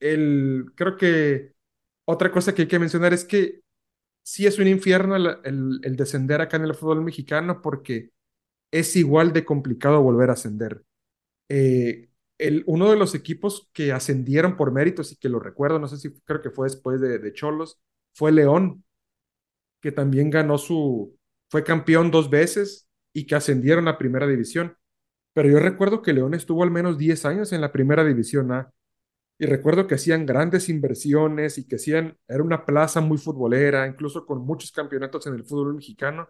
[0.00, 1.54] el, creo que
[2.04, 3.62] otra cosa que hay que mencionar es que
[4.22, 8.10] sí es un infierno el, el, descender acá en el fútbol mexicano porque
[8.72, 10.84] es igual de complicado volver a ascender.
[11.48, 15.88] Eh, el, uno de los equipos que ascendieron por méritos y que lo recuerdo, no
[15.88, 17.80] sé si creo que fue después de, de Cholos,
[18.14, 18.84] fue León,
[19.80, 21.16] que también ganó su,
[21.50, 24.76] fue campeón dos veces y que ascendieron a primera división.
[25.34, 28.72] Pero yo recuerdo que León estuvo al menos 10 años en la primera división A.
[29.38, 34.26] Y recuerdo que hacían grandes inversiones y que hacían, era una plaza muy futbolera, incluso
[34.26, 36.28] con muchos campeonatos en el fútbol mexicano.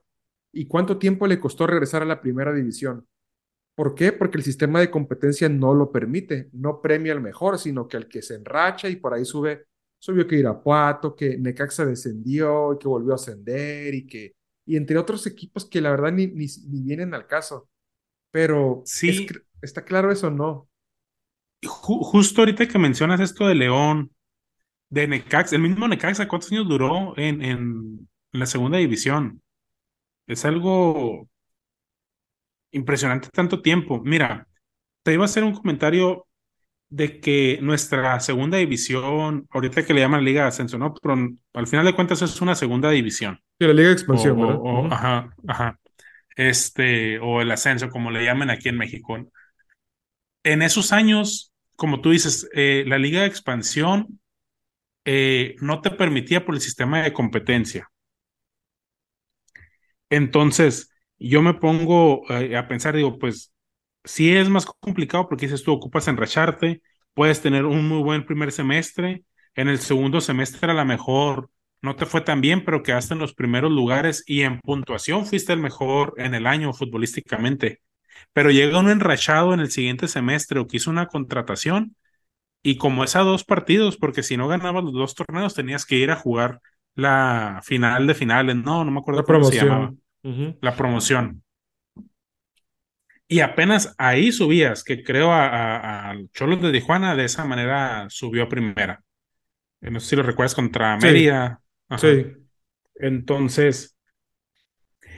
[0.52, 3.06] ¿Y cuánto tiempo le costó regresar a la primera división?
[3.74, 4.12] ¿Por qué?
[4.12, 8.08] Porque el sistema de competencia no lo permite, no premia al mejor, sino que al
[8.08, 9.66] que se enracha y por ahí sube,
[9.98, 14.34] subió que Irapuato, que Necaxa descendió y que volvió a ascender y que
[14.66, 16.46] y entre otros equipos que la verdad ni, ni,
[16.82, 17.68] vienen al caso.
[18.30, 19.26] Pero sí.
[19.62, 20.68] está claro eso, ¿no?
[21.66, 24.10] justo ahorita que mencionas esto de León,
[24.90, 29.40] de Necaxa, el mismo Necaxa, ¿cuántos años duró en, en, la segunda división?
[30.26, 31.28] Es algo
[32.74, 34.00] impresionante tanto tiempo.
[34.04, 34.46] Mira,
[35.02, 36.26] te iba a hacer un comentario
[36.88, 40.94] de que nuestra segunda división, ahorita que le llaman Liga de Ascenso, ¿no?
[40.94, 41.16] Pero
[41.54, 43.40] al final de cuentas es una segunda división.
[43.58, 45.78] Sí, la Liga de Expansión, o, o, Ajá, ajá.
[46.36, 49.16] Este, o el ascenso, como le llaman aquí en México.
[50.44, 54.20] En esos años, como tú dices, eh, la Liga de Expansión
[55.04, 57.90] eh, no te permitía por el sistema de competencia.
[60.10, 63.52] Entonces, yo me pongo eh, a pensar, digo, pues
[64.04, 66.82] sí es más complicado porque dices tú ocupas enracharte,
[67.14, 69.24] puedes tener un muy buen primer semestre,
[69.54, 71.50] en el segundo semestre a lo mejor
[71.82, 75.52] no te fue tan bien, pero quedaste en los primeros lugares y en puntuación fuiste
[75.52, 77.80] el mejor en el año futbolísticamente.
[78.32, 81.96] Pero llega un enrachado en el siguiente semestre o que hizo una contratación
[82.62, 85.96] y como es a dos partidos, porque si no ganabas los dos torneos tenías que
[85.96, 86.60] ir a jugar
[86.94, 89.94] la final de finales, no, no me acuerdo cómo se llamaba.
[90.60, 91.44] La promoción
[93.26, 98.44] y apenas ahí subías, que creo a, a, Cholos de Tijuana de esa manera subió
[98.44, 99.02] a primera.
[99.80, 101.60] Eh, no sé si lo recuerdas contra Mérida.
[101.98, 102.26] Sí.
[102.96, 103.96] Entonces,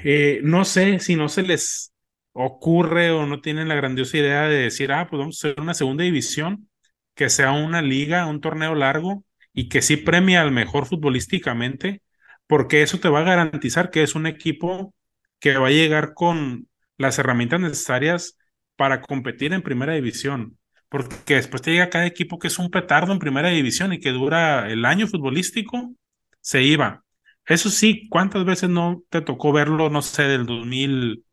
[0.04, 1.92] eh, no sé si no se les
[2.32, 5.74] ocurre o no tienen la grandiosa idea de decir, ah, pues vamos a hacer una
[5.74, 6.68] segunda división,
[7.14, 12.02] que sea una liga, un torneo largo y que sí premia al mejor futbolísticamente,
[12.46, 14.94] porque eso te va a garantizar que es un equipo
[15.40, 18.38] que va a llegar con las herramientas necesarias
[18.76, 20.58] para competir en primera división.
[20.88, 24.10] Porque después te llega cada equipo que es un petardo en primera división y que
[24.12, 25.94] dura el año futbolístico,
[26.40, 27.04] se iba.
[27.46, 31.24] Eso sí, ¿cuántas veces no te tocó verlo, no sé, del 2000,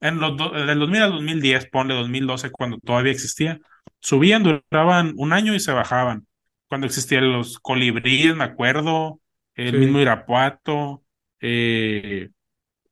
[0.00, 3.60] en los del 2000 al 2010, ponle 2012, cuando todavía existía?
[4.00, 6.26] Subían, duraban un año y se bajaban.
[6.68, 9.20] Cuando existían los colibríes, me acuerdo,
[9.54, 11.04] el mismo Irapuato,
[11.40, 12.30] eh,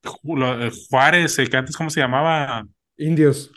[0.02, 2.64] eh, Juárez, el que antes, ¿cómo se llamaba?
[2.96, 3.52] Indios.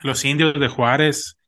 [0.00, 1.38] Los indios de Juárez.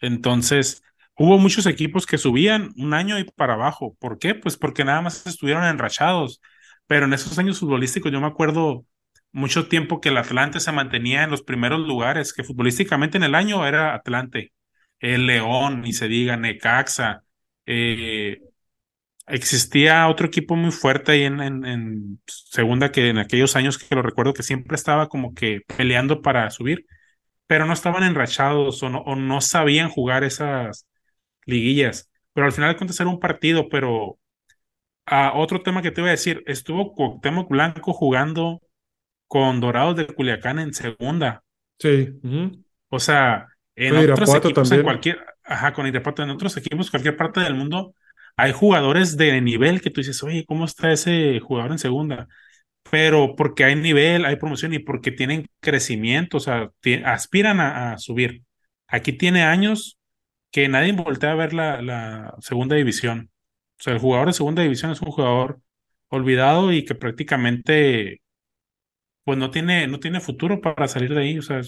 [0.00, 0.82] Entonces,
[1.16, 3.96] hubo muchos equipos que subían un año y para abajo.
[4.00, 4.34] ¿Por qué?
[4.34, 6.40] Pues porque nada más estuvieron enrachados.
[6.86, 8.86] Pero en esos años futbolísticos yo me acuerdo
[9.32, 13.34] mucho tiempo que el Atlante se mantenía en los primeros lugares, que futbolísticamente en el
[13.34, 14.52] año era Atlante.
[15.00, 17.22] el León, y se diga Necaxa.
[17.66, 18.40] Eh,
[19.30, 24.02] existía otro equipo muy fuerte ahí en, en, segunda que en aquellos años que lo
[24.02, 26.86] recuerdo que siempre estaba como que peleando para subir,
[27.46, 30.86] pero no estaban enrachados o no, o no sabían jugar esas
[31.46, 32.10] liguillas.
[32.32, 34.18] Pero al final de cuentas era un partido, pero
[35.06, 38.62] a ah, otro tema que te iba a decir, estuvo Cuauhtémoc Blanco jugando
[39.26, 41.42] con Dorados de Culiacán en segunda.
[41.78, 42.20] Sí.
[42.88, 47.40] O sea, en otros equipos, en cualquier, ajá, con Irapuato, en otros equipos, cualquier parte
[47.40, 47.94] del mundo,
[48.40, 52.28] hay jugadores de nivel que tú dices, oye, ¿cómo está ese jugador en segunda?
[52.90, 56.70] Pero porque hay nivel, hay promoción y porque tienen crecimiento, o sea,
[57.04, 58.42] aspiran a, subir.
[58.88, 59.98] Aquí tiene años
[60.50, 63.30] que nadie voltea a ver la, segunda división.
[63.80, 65.60] O sea, el jugador de segunda división es un jugador
[66.08, 68.22] olvidado y que prácticamente
[69.24, 71.38] pues no tiene, no tiene futuro para salir de ahí.
[71.38, 71.62] O sea,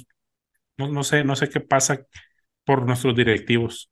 [0.79, 2.07] no sé, no sé qué pasa
[2.65, 3.92] por nuestros directivos.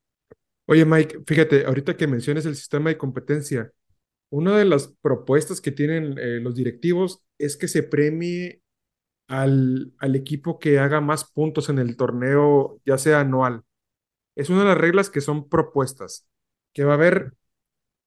[0.71, 3.73] Oye, Mike, fíjate, ahorita que mencionas el sistema de competencia,
[4.31, 8.63] una de las propuestas que tienen eh, los directivos es que se premie
[9.29, 13.65] al, al, equipo que haga más puntos en el torneo, ya sea anual.
[14.37, 16.29] Es una de las reglas que son propuestas,
[16.73, 17.35] que va a haber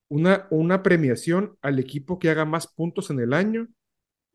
[0.09, 3.67] una, una premiación al equipo que haga más puntos en el año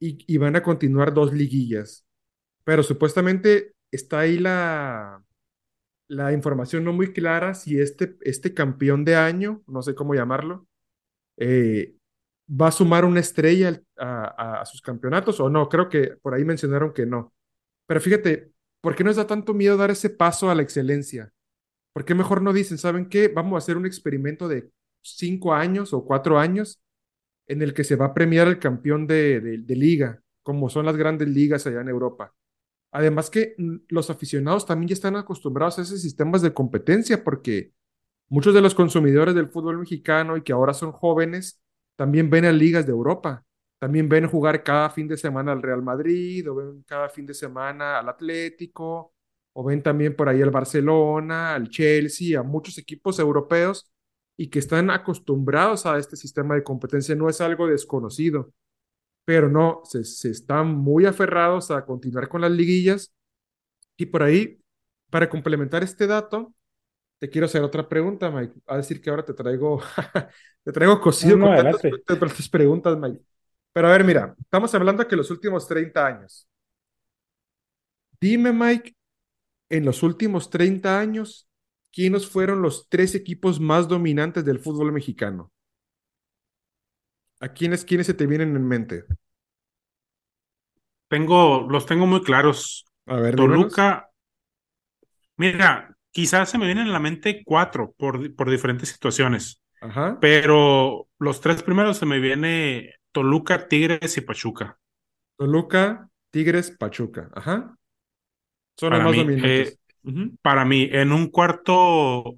[0.01, 2.05] y, y van a continuar dos liguillas.
[2.65, 5.25] Pero supuestamente está ahí la,
[6.09, 10.67] la información no muy clara si este, este campeón de año, no sé cómo llamarlo,
[11.37, 11.95] eh,
[12.49, 15.69] va a sumar una estrella a, sus campeonatos o no.
[15.69, 17.33] Creo que por ahí mencionaron que no.
[17.87, 21.33] Pero fíjate, ¿por qué nos da tanto miedo dar ese paso a la excelencia?
[21.93, 23.29] ¿Por qué mejor no dicen, ¿saben qué?
[23.29, 24.71] Vamos a hacer un experimento de
[25.03, 26.81] cinco años o cuatro años
[27.47, 30.97] en el que se va a premiar el campeón de, de liga, como son las
[30.97, 32.35] grandes ligas allá en Europa.
[32.91, 37.73] Además que mm, los aficionados también ya están acostumbrados a esos sistemas de competencia porque
[38.29, 41.63] muchos de los consumidores del fútbol mexicano y que ahora son jóvenes
[41.97, 43.45] también ven a ligas de Europa,
[43.79, 47.35] también ven jugar cada fin de semana al Real Madrid o ven cada fin de
[47.35, 49.15] semana al Atlético
[49.53, 53.91] o ven también por ahí al Barcelona, al Chelsea, a muchos equipos europeos
[54.37, 58.53] y que están acostumbrados a este sistema de competencia, no es algo desconocido
[59.29, 63.13] pero no, se, están muy aferrados a continuar con las liguillas.
[63.99, 64.59] Y por ahí,
[65.11, 66.55] para complementar este dato,
[67.19, 68.55] te quiero hacer otra pregunta, Mike.
[68.67, 69.83] A decir que ahora te traigo,
[70.65, 73.21] te traigo cocido con tantas, preguntas, Mike.
[73.75, 76.49] Pero a ver, mira, estamos hablando que los últimos 30 años.
[78.19, 78.97] Dime, Mike,
[79.69, 81.47] en los últimos 30 años,
[81.93, 85.53] ¿quiénes fueron los tres equipos más dominantes del fútbol mexicano?
[87.41, 89.05] ¿A quiénes, quiénes se te vienen en mente?
[91.09, 92.85] Tengo, los tengo muy claros.
[93.07, 94.11] A ver, Toluca.
[95.37, 99.63] Mira, quizás se me vienen en la mente cuatro por, por diferentes situaciones.
[99.81, 100.19] Ajá.
[100.21, 104.79] Pero los tres primeros se me viene Toluca, Tigres y Pachuca.
[105.37, 107.31] Toluca, Tigres, Pachuca.
[107.35, 107.77] Ajá.
[108.77, 109.79] Son los más dominantes.
[110.05, 112.37] Eh, para mí, en un cuarto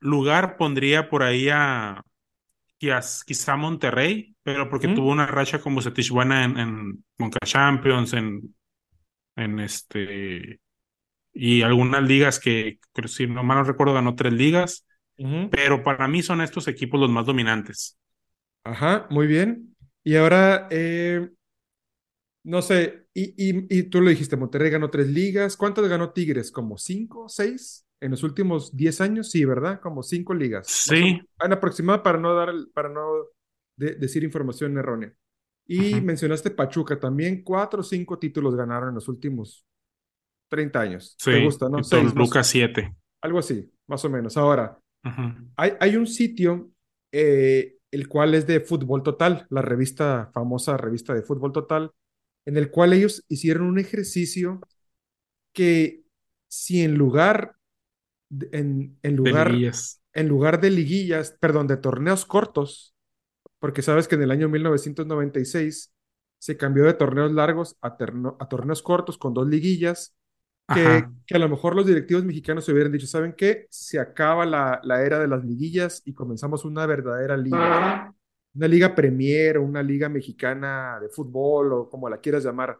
[0.00, 2.02] lugar pondría por ahí a
[3.26, 7.04] quizá Monterrey, pero porque tuvo una racha como Bucetich buena en, en
[7.44, 8.54] Champions, en,
[9.36, 10.60] en este
[11.32, 14.86] y algunas ligas que, si no mal no recuerdo, ganó tres ligas,
[15.50, 17.98] pero para mí son estos equipos los más dominantes.
[18.64, 19.76] Ajá, muy bien.
[20.02, 21.28] Y ahora, eh,
[22.42, 25.56] no sé, y, y, y, tú lo dijiste, Monterrey ganó tres ligas.
[25.56, 26.50] ¿Cuántas ganó Tigres?
[26.50, 27.86] ¿Como cinco, seis?
[28.00, 29.80] En los últimos 10 años, sí, ¿verdad?
[29.80, 30.66] Como cinco ligas.
[30.66, 31.20] Sí.
[31.40, 33.26] En aproximado para no dar, para no
[33.76, 35.12] decir información errónea.
[35.66, 39.64] Y mencionaste Pachuca también, cuatro o cinco títulos ganaron en los últimos
[40.48, 41.14] 30 años.
[41.18, 41.30] Sí.
[41.30, 41.84] ¿Te gusta, no?
[41.84, 42.94] Seis, Lucas siete.
[43.22, 44.36] Algo así, más o menos.
[44.36, 44.78] Ahora,
[45.56, 46.70] hay, hay, un sitio,
[47.12, 51.92] eh, el cual es de Fútbol Total, la revista, famosa revista de Fútbol Total,
[52.46, 54.60] en el cual ellos hicieron un ejercicio
[55.54, 56.02] que
[56.48, 57.56] si en lugar
[58.52, 59.72] en, en, lugar, de
[60.12, 62.94] en lugar de liguillas, perdón, de torneos cortos,
[63.58, 65.92] porque sabes que en el año 1996
[66.38, 67.96] se cambió de torneos largos a,
[68.38, 70.16] a torneos cortos con dos liguillas,
[70.72, 73.66] que, que, a lo mejor los directivos mexicanos se hubieran dicho, ¿saben qué?
[73.70, 78.14] Se acaba la, la era de las liguillas y comenzamos una verdadera liga.
[78.52, 82.78] Una liga premier o una liga mexicana de fútbol o como la quieras llamar,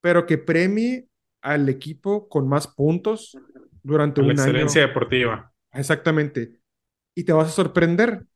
[0.00, 1.08] pero que premie
[1.42, 3.36] al equipo con más puntos,
[3.84, 5.52] durante un excelencia deportiva.
[5.72, 6.58] Exactamente.
[7.14, 8.26] Y te vas a sorprender.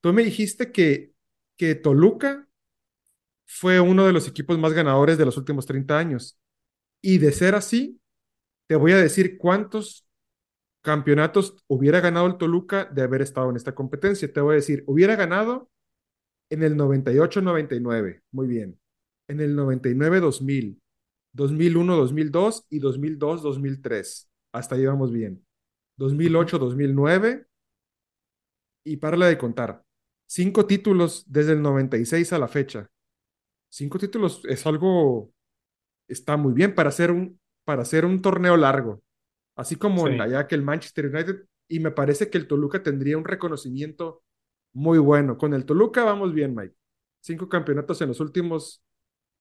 [0.00, 1.12] Tú me dijiste que,
[1.58, 2.48] que Toluca
[3.46, 6.38] fue uno de los equipos más ganadores de los últimos 30 años.
[7.02, 8.00] Y de ser así,
[8.68, 10.06] te voy a decir cuántos
[10.82, 14.32] campeonatos hubiera ganado el Toluca de haber estado en esta competencia?
[14.32, 15.70] Te voy a decir, hubiera ganado
[16.50, 18.78] en el 98-99, muy bien.
[19.28, 20.78] En el 99-2000,
[21.34, 24.28] 2001-2002 y 2002-2003.
[24.52, 25.44] Hasta ahí vamos bien.
[25.98, 27.46] 2008-2009
[28.84, 29.84] y para de contar.
[30.26, 32.90] Cinco títulos desde el 96 a la fecha.
[33.68, 35.32] Cinco títulos es algo,
[36.08, 39.02] está muy bien para hacer un, para hacer un torneo largo.
[39.56, 40.18] Así como sí.
[40.18, 41.46] allá que el Manchester United.
[41.68, 44.22] Y me parece que el Toluca tendría un reconocimiento
[44.74, 45.38] muy bueno.
[45.38, 46.74] Con el Toluca vamos bien, Mike.
[47.20, 48.82] Cinco campeonatos en los últimos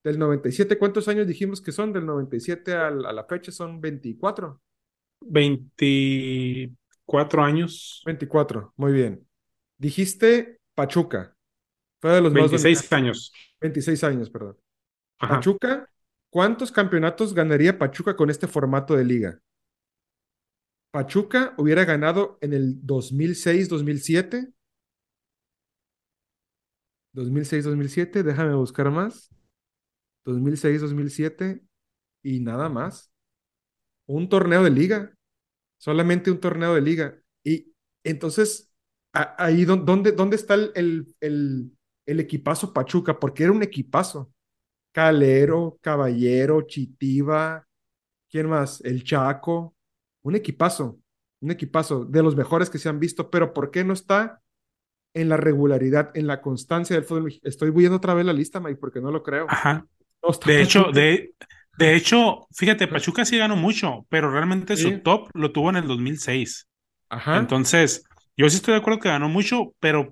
[0.03, 0.78] del 97.
[0.78, 1.91] ¿Cuántos años dijimos que son?
[1.91, 4.62] Del 97 a la fecha son 24.
[5.22, 8.01] 24 años.
[8.05, 9.28] 24, muy bien.
[9.78, 11.36] Dijiste Pachuca.
[11.99, 13.34] Fue de los 26 más años.
[13.59, 14.57] 26 años, perdón.
[15.19, 15.36] Ajá.
[15.36, 15.89] Pachuca,
[16.30, 19.39] ¿cuántos campeonatos ganaría Pachuca con este formato de liga?
[20.91, 24.53] Pachuca hubiera ganado en el 2006-2007.
[27.13, 29.30] 2006-2007, déjame buscar más.
[30.26, 31.61] 2006-2007
[32.24, 33.11] y nada más.
[34.08, 35.14] Un torneo de liga,
[35.78, 37.22] solamente un torneo de liga.
[37.43, 37.74] Y
[38.04, 38.74] entonces,
[39.14, 40.72] ahí donde, dónde está el,
[41.20, 41.72] el,
[42.06, 44.32] el, equipazo Pachuca, porque era un equipazo.
[44.93, 47.66] Calero, Caballero, Chitiba,
[48.30, 48.82] ¿quién más?
[48.82, 49.74] El Chaco,
[50.22, 50.99] un equipazo,
[51.39, 54.41] un equipazo de los mejores que se han visto, pero ¿por qué no está
[55.14, 57.34] en la regularidad, en la constancia del fútbol?
[57.43, 59.45] Estoy viendo otra vez la lista, Mike, porque no lo creo.
[59.47, 59.88] Ajá.
[60.45, 61.36] de hecho, de,
[61.82, 64.84] de hecho, fíjate, Pachuca sí ganó mucho, pero realmente sí.
[64.84, 66.67] su top lo tuvo en el 2006.
[67.09, 67.38] Ajá.
[67.38, 68.03] Entonces,
[68.38, 70.11] yo sí estoy de acuerdo que ganó mucho, pero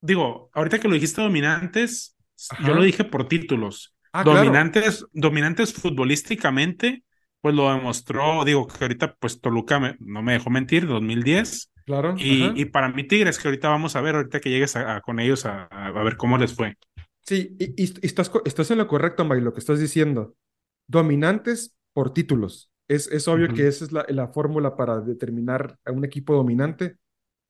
[0.00, 2.16] digo, ahorita que lo dijiste dominantes,
[2.50, 2.66] Ajá.
[2.66, 3.94] yo lo dije por títulos.
[4.12, 5.10] Ah, dominantes, claro.
[5.12, 7.02] dominantes futbolísticamente,
[7.40, 11.70] pues lo demostró, digo, que ahorita pues Toluca me, no me dejó mentir, 2010.
[11.86, 12.14] Claro.
[12.18, 15.00] Y, y, para mí Tigres, que ahorita vamos a ver, ahorita que llegues a, a,
[15.00, 16.76] con ellos a, a, ver cómo les fue.
[17.22, 20.34] Sí, y, y, estás, estás en lo correcto, Mike, lo que estás diciendo.
[20.88, 22.72] Dominantes por títulos.
[22.88, 23.54] Es, es obvio uh -huh.
[23.54, 26.96] que esa es la, la fórmula para determinar a un equipo dominante,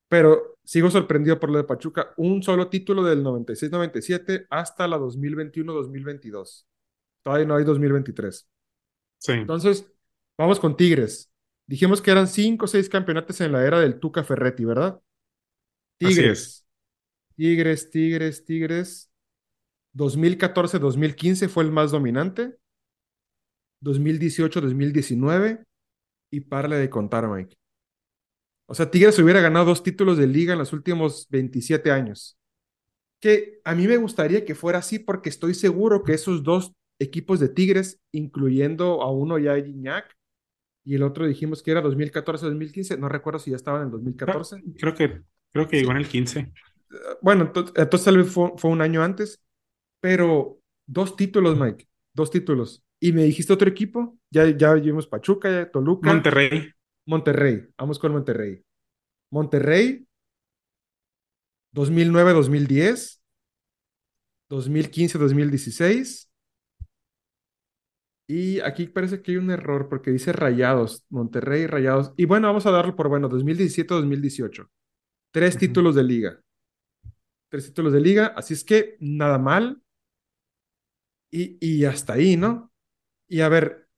[0.09, 2.12] pero sigo sorprendido por lo de Pachuca.
[2.16, 6.66] Un solo título del 96-97 hasta la 2021-2022.
[7.22, 8.49] Todavía no hay 2023.
[9.18, 9.32] Sí.
[9.32, 9.91] Entonces,
[10.36, 11.30] vamos con Tigres.
[11.66, 15.01] Dijimos que eran cinco o seis campeonatos en la era del Tuca Ferretti, ¿verdad?
[15.99, 16.66] Tigres.
[17.36, 19.11] Tigres, Tigres, Tigres.
[19.95, 22.57] 2014-2015 fue el más dominante.
[23.82, 25.64] 2018-2019.
[26.30, 27.56] Y parle de contar, Mike.
[28.66, 32.38] O sea, Tigres hubiera ganado dos títulos de liga en los últimos 27 años.
[33.18, 37.40] Que a mí me gustaría que fuera así porque estoy seguro que esos dos equipos
[37.40, 40.14] de Tigres, incluyendo a uno ya Gignac,
[40.84, 44.62] y el otro dijimos que era 2014-2015, no recuerdo si ya estaban en 2014.
[44.78, 46.52] Creo que, creo que llegó en el 15.
[47.20, 49.42] Bueno, entonces, entonces tal vez fue, fue, un año antes,
[50.00, 52.82] pero dos títulos, Mike, dos títulos.
[53.01, 56.12] Y me dijiste otro equipo, ya, ya vimos Pachuca, ya Toluca.
[56.12, 56.72] Monterrey.
[57.07, 58.62] Monterrey, vamos con Monterrey.
[59.30, 60.07] Monterrey,
[61.74, 63.20] 2009-2010,
[64.51, 66.28] 2015-2016.
[68.30, 72.12] Y aquí parece que hay un error porque dice Rayados, Monterrey, Rayados.
[72.16, 74.68] Y bueno, vamos a darlo por bueno, 2017-2018.
[75.32, 75.61] Tres uh -huh.
[75.61, 76.40] títulos de liga.
[77.51, 79.80] Tres títulos de liga, así es que nada mal.
[81.30, 82.67] Y, y hasta ahí, ¿no?
[83.28, 83.88] Y a ver,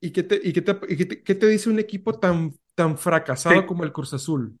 [0.00, 2.54] ¿y qué te, y qué te, y qué te, qué te dice un equipo tan,
[2.74, 3.66] tan fracasado sí.
[3.66, 4.58] como el Cruz Azul?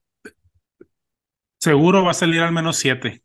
[1.60, 3.22] Seguro va a salir al menos siete.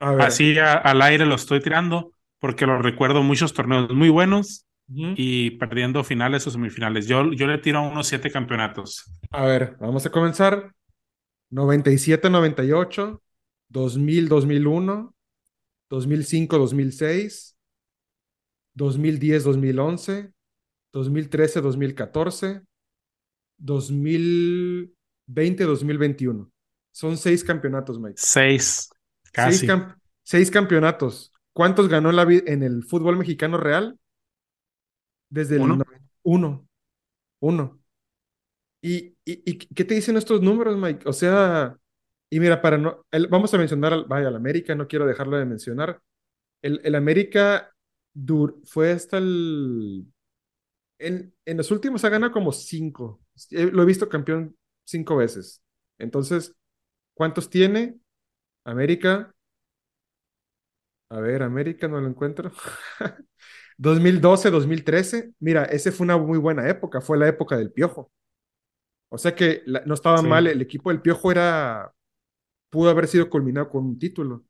[0.00, 4.94] Así a, al aire lo estoy tirando porque lo recuerdo muchos torneos muy buenos Uh
[4.94, 5.14] -huh.
[5.14, 7.06] y perdiendo finales o semifinales.
[7.08, 9.04] Yo, yo le tiro a unos siete campeonatos.
[9.30, 10.74] A ver, vamos a comenzar.
[11.50, 13.22] 97-98,
[13.68, 15.14] 2000-2001,
[15.90, 17.57] 2005-2006,
[18.78, 20.32] 2010-2011,
[20.94, 22.64] 2013-2014,
[23.58, 26.50] 2020-2021.
[26.92, 28.14] Son seis campeonatos, Mike.
[28.16, 28.88] Seis,
[29.32, 29.58] casi.
[29.58, 31.30] Seis, camp seis campeonatos.
[31.52, 33.98] ¿Cuántos ganó la en el fútbol mexicano real?
[35.28, 35.84] Desde el uno.
[36.22, 36.66] Uno.
[37.40, 37.80] uno.
[38.80, 41.08] ¿Y, y, ¿Y, qué te dicen estos números, Mike?
[41.08, 41.76] O sea,
[42.30, 45.36] y mira, para no, el, vamos a mencionar, al, vaya, al América, no quiero dejarlo
[45.36, 46.00] de mencionar.
[46.62, 47.74] El, el América
[48.24, 50.06] dur, fue hasta el...
[50.98, 53.20] En, en, los últimos ha ganado como cinco.
[53.50, 55.62] Lo he visto campeón cinco veces.
[55.98, 56.54] Entonces,
[57.14, 57.98] ¿cuántos tiene?
[58.64, 59.34] América.
[61.10, 62.52] A ver, América no lo encuentro.
[63.78, 65.32] 2012, 2013.
[65.40, 67.00] Mira, ese fue una muy buena época.
[67.00, 68.12] Fue la época del piojo.
[69.10, 71.92] O sea que la- no estaba mal, el equipo del Piojo era,
[72.70, 74.44] pudo haber sido culminado con un título.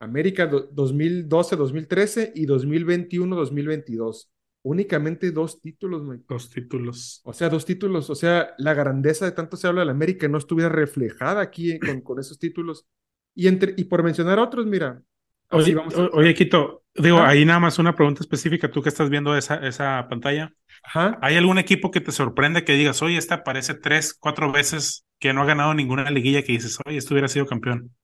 [0.00, 4.30] América do- 2012-2013 y 2021-2022.
[4.62, 6.24] Únicamente dos títulos, Mike.
[6.28, 7.20] dos títulos.
[7.24, 8.10] O sea, dos títulos.
[8.10, 11.72] O sea, la grandeza de tanto se habla de la América no estuviera reflejada aquí
[11.72, 12.86] eh, con, con esos títulos.
[13.34, 15.02] Y, entre, y por mencionar otros, mira,
[15.52, 16.10] Oye, vamos a...
[16.12, 20.06] oye, Quito, digo, ahí nada más una pregunta específica, tú que estás viendo esa, esa
[20.08, 20.54] pantalla.
[20.82, 21.22] ajá.
[21.22, 25.32] ¿Hay algún equipo que te sorprende que digas, oye, este aparece tres, cuatro veces que
[25.34, 27.94] no ha ganado ninguna liguilla que dices, oye, esto hubiera sido campeón?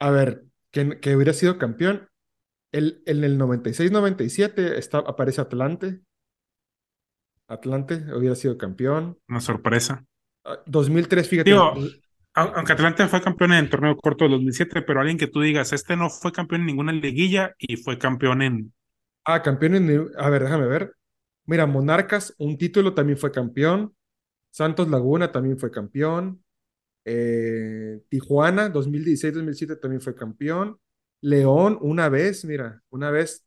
[0.00, 2.08] A ver, que, que hubiera sido campeón.
[2.72, 6.00] El, en el 96-97 está, aparece Atlante.
[7.46, 9.18] Atlante hubiera sido campeón.
[9.28, 10.04] Una sorpresa.
[10.44, 11.50] Ah, 2003, fíjate.
[11.50, 11.74] Digo,
[12.34, 15.72] aunque Atlante fue campeón en el torneo corto del 2007, pero alguien que tú digas,
[15.72, 18.72] este no fue campeón en ninguna liguilla y fue campeón en...
[19.24, 20.10] ah, campeón en...
[20.16, 20.94] A ver, déjame ver.
[21.44, 23.94] Mira, Monarcas, un título también fue campeón.
[24.50, 26.41] Santos Laguna también fue campeón.
[27.04, 30.78] Eh, Tijuana, 2016-2007 también fue campeón.
[31.20, 33.44] León, una vez, mira, una vez.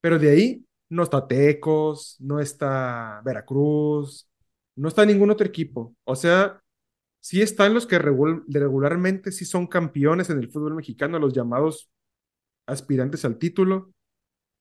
[0.00, 4.28] Pero de ahí no está Tecos, no está Veracruz,
[4.76, 5.94] no está ningún otro equipo.
[6.04, 6.60] O sea,
[7.20, 11.90] sí están los que regul- regularmente sí son campeones en el fútbol mexicano, los llamados
[12.66, 13.92] aspirantes al título,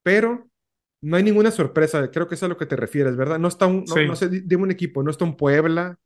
[0.03, 0.47] pero
[1.01, 2.09] no hay ninguna sorpresa.
[2.11, 3.39] Creo que es a lo que te refieres, ¿verdad?
[3.39, 4.25] No está un, no, no Sí.
[4.25, 5.97] sé, di- dime un equipo, no está un Puebla,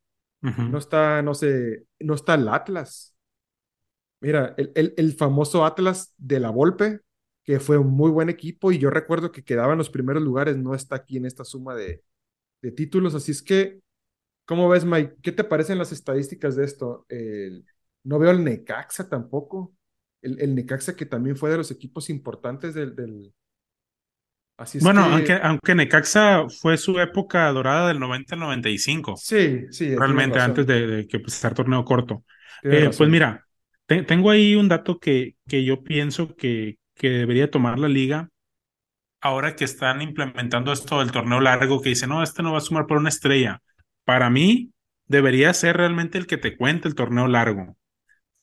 [0.67, 3.15] no está, no sé, no está el Atlas.
[4.19, 6.99] Mira, el, el, el famoso Atlas de la Volpe,
[7.43, 10.57] que fue un muy buen equipo y yo recuerdo que quedaba en los primeros lugares,
[10.57, 12.03] no está aquí en esta suma de,
[12.61, 13.15] de títulos.
[13.15, 13.81] Así es que,
[14.45, 15.17] ¿cómo ves, Mike?
[15.23, 17.05] ¿Qué te parecen las estadísticas de esto?
[17.09, 17.65] El-
[18.03, 19.75] no veo el Necaxa tampoco.
[20.21, 23.33] El, el Necaxa que también fue de los equipos importantes del, del...
[24.61, 29.25] Así es Bueno, aunque, que, aunque Necaxa fue su época dorada del 90 al 95,
[29.25, 32.25] sí, sí, realmente antes de, de que empezara el torneo corto.
[32.69, 33.47] Eh, pues mira,
[33.85, 38.29] te- tengo ahí un dato que, que yo pienso que, que debería tomar la liga
[39.21, 42.61] ahora que están implementando esto del torneo largo, que dice, no, este no va a
[42.61, 43.61] sumar por una estrella.
[44.05, 44.71] Para mí,
[45.07, 47.77] debería ser realmente el que te cuente el torneo largo.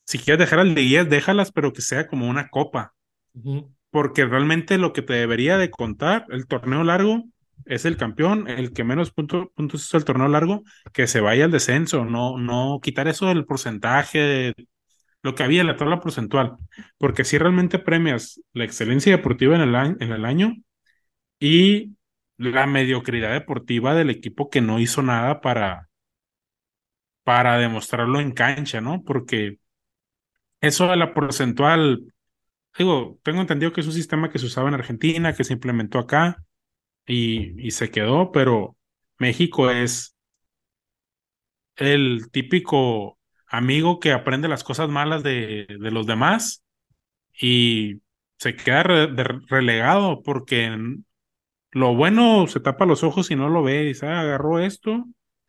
[0.07, 2.95] Si quieres dejar las liguillas, déjalas, pero que sea como una copa,
[3.35, 7.25] Ujú, porque realmente lo que te debería de contar el torneo largo
[7.67, 10.63] es el campeón, el que menos punto- puntos hizo el torneo largo,
[10.93, 14.55] que se vaya al descenso, no, no quitar eso del porcentaje de
[15.23, 16.57] lo que había en la tabla porcentual,
[16.99, 20.55] porque si realmente premias la excelencia deportiva en el año, en el año
[21.41, 21.97] y
[22.39, 25.89] la mediocridad deportiva del equipo que no hizo nada para,
[27.25, 29.03] para demostrarlo en cancha, ¿no?
[29.05, 29.59] Porque
[30.61, 32.13] eso de la porcentual,
[32.77, 35.99] digo, tengo entendido que es un sistema que se usaba en Argentina, que se implementó
[35.99, 36.45] acá
[37.07, 38.77] y, y se quedó, pero
[39.19, 40.17] México es
[41.77, 46.65] el típico amigo que aprende las cosas malas de, de los demás
[47.41, 48.03] y
[48.39, 48.85] se queda
[49.49, 50.77] relegado porque
[51.73, 53.83] Lo bueno se tapa los ojos y no lo ve.
[53.85, 55.07] Dice, ah, agarró esto,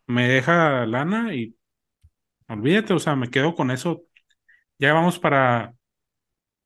[0.08, 1.56] me deja lana y
[2.50, 4.04] olvídate, o sea, me quedo con eso.
[4.80, 5.76] Ya vamos para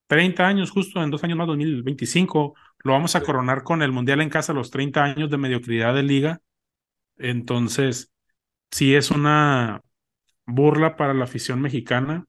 [0.08, 2.56] 30 años, justo en dos años más, 2025.
[2.84, 3.26] Lo vamos a sí.
[3.26, 6.42] coronar con el Mundial en casa, los 30 años de mediocridad de liga.
[7.18, 8.12] Entonces,
[8.72, 9.82] sí es una
[10.46, 12.26] burla para la afición mexicana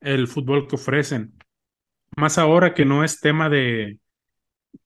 [0.00, 1.34] el fútbol que ofrecen.
[2.16, 3.98] Más ahora que no es tema de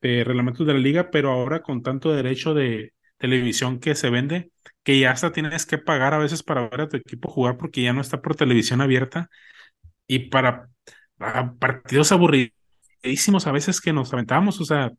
[0.01, 4.51] de reglamentos de la liga, pero ahora con tanto derecho de televisión que se vende,
[4.83, 7.83] que ya hasta tienes que pagar a veces para ver a tu equipo jugar porque
[7.83, 9.29] ya no está por televisión abierta
[10.07, 10.71] y para,
[11.59, 14.91] partidos aburridísimos a veces que nos aventamos, o sea,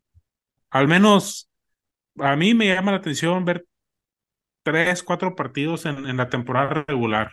[0.70, 1.50] al menos
[2.18, 3.66] a mí me llama la atención ver
[4.64, 7.32] tres, cuatro partidos en, en la temporada regular.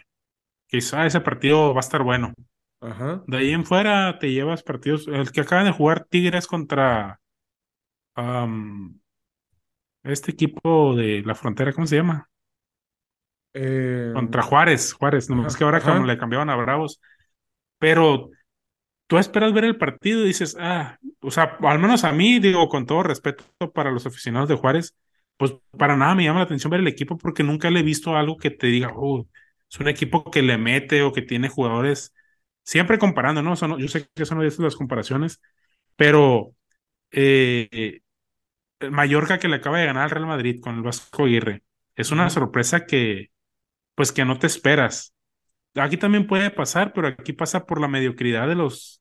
[0.66, 2.32] Quizá ese partido va a estar bueno.
[2.80, 3.22] Ajá.
[3.26, 7.20] De ahí en fuera te llevas partidos, el que acaban de jugar Tigres contra
[10.02, 12.28] este equipo de la frontera, ¿cómo se llama?
[13.54, 17.00] Eh, Contra Juárez, Juárez, nomás que ahora como le cambiaban a Bravos,
[17.78, 18.30] pero
[19.08, 22.68] tú esperas ver el partido y dices, ah, o sea, al menos a mí, digo,
[22.68, 23.44] con todo respeto
[23.74, 24.96] para los aficionados de Juárez,
[25.36, 28.16] pues para nada me llama la atención ver el equipo porque nunca le he visto
[28.16, 29.26] algo que te diga, oh,
[29.70, 32.14] es un equipo que le mete o que tiene jugadores,
[32.64, 33.54] siempre comparando, ¿no?
[33.78, 35.40] Yo sé que eso no es las comparaciones,
[35.96, 36.54] pero
[37.12, 38.00] eh,
[38.80, 41.62] el Mallorca que le acaba de ganar al Real Madrid con el Vasco Aguirre,
[41.96, 43.30] es una sorpresa que,
[43.94, 45.14] pues que no te esperas.
[45.74, 48.97] Aquí también puede pasar, pero aquí pasa por la mediocridad de los,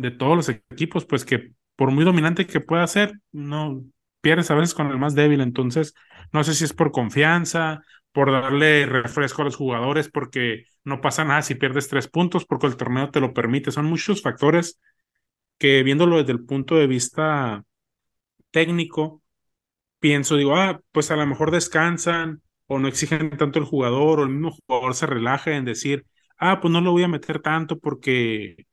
[0.00, 3.84] de todos los equipos, pues que por muy dominante que pueda ser, no
[4.20, 5.40] pierdes a veces con el más débil.
[5.40, 5.94] Entonces,
[6.32, 7.82] no sé si es por confianza
[8.12, 12.66] por darle refresco a los jugadores, porque no pasa nada si pierdes tres puntos, porque
[12.66, 13.70] el torneo te lo permite.
[13.70, 14.80] Son muchos factores
[15.58, 17.64] que viéndolo desde el punto de vista
[18.50, 19.22] técnico,
[20.00, 24.22] pienso, digo, ah, pues a lo mejor descansan o no exigen tanto el jugador o
[24.24, 26.06] el mismo jugador se relaja en decir,
[26.38, 28.66] ah, pues no lo voy a meter tanto porque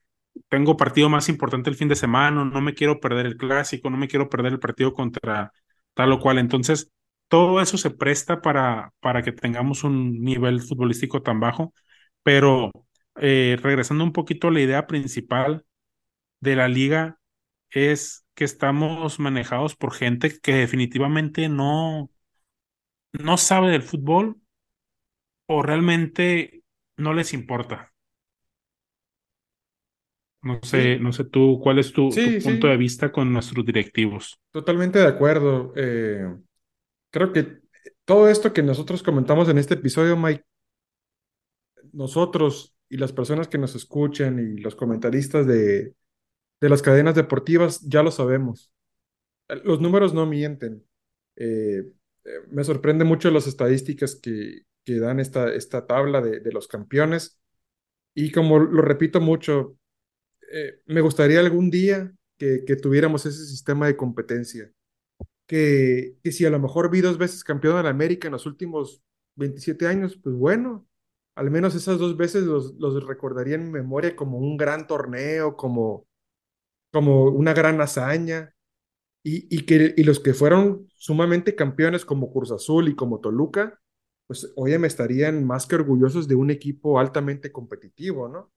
[0.50, 3.98] tengo partido más importante el fin de semana, no me quiero perder el clásico, no
[3.98, 5.52] me quiero perder el partido contra
[5.94, 6.38] tal o cual.
[6.40, 6.92] Entonces,
[7.28, 11.74] todo eso se presta para, para que tengamos un nivel futbolístico tan bajo,
[12.24, 12.72] pero
[13.18, 15.66] eh, regresando un poquito a la idea principal
[16.40, 17.20] de la liga,
[17.72, 22.10] es que estamos manejados por gente que definitivamente no,
[23.14, 24.38] no sabe del fútbol
[25.48, 26.64] o realmente
[26.98, 27.94] no les importa.
[30.48, 32.10] No sé, no sé tú, ¿cuál es tu,
[32.42, 34.40] punto de vista con nuestros directivos?
[34.52, 35.74] Totalmente de acuerdo.
[35.76, 36.26] Eh,
[37.12, 37.60] creo que
[38.06, 40.46] todo esto que nosotros comentamos en este episodio, Mike,
[41.92, 45.94] nosotros y las personas que nos escuchan y los comentaristas de,
[46.62, 48.72] de las cadenas deportivas ya lo sabemos.
[49.66, 50.86] Los números no mienten.
[51.36, 51.84] Eh,
[52.24, 56.70] eh, me sorprende mucho las estadísticas que, que dan esta, esta tabla de, de, los
[56.70, 57.38] campeones.
[58.14, 59.76] Y como lo repito mucho,
[60.52, 64.72] eh, me gustaría algún día que, que, tuviéramos ese sistema de competencia.
[65.48, 68.46] Que, que si a lo mejor vi dos veces campeón de la América en los
[68.46, 69.02] últimos
[69.36, 70.88] 27 años, pues bueno,
[71.36, 75.56] al menos esas dos veces los, los recordaría en mi memoria como un gran torneo,
[75.56, 76.08] como,
[76.92, 78.54] como una gran hazaña.
[79.24, 83.80] Y, y, que, y los que fueron sumamente campeones como Cruz Azul y como Toluca,
[84.28, 88.52] pues oye, me estarían más que orgullosos de un equipo altamente competitivo, ¿no?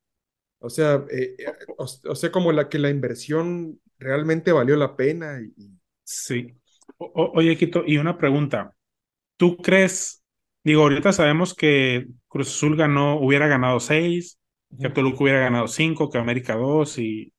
[0.61, 1.47] O sea, eh, eh,
[1.77, 5.41] o, sea, como la que la inversión realmente valió la pena.
[5.41, 5.73] Y...
[6.05, 6.55] Sí.
[6.99, 8.75] oye, Quito, y una pregunta.
[9.37, 10.23] ¿Tú crees,
[10.63, 14.39] digo, ahorita sabemos que Cruz Azul ganó, hubiera ganado seis,
[14.79, 17.33] que Toluca hubiera ganado cinco, que América dos y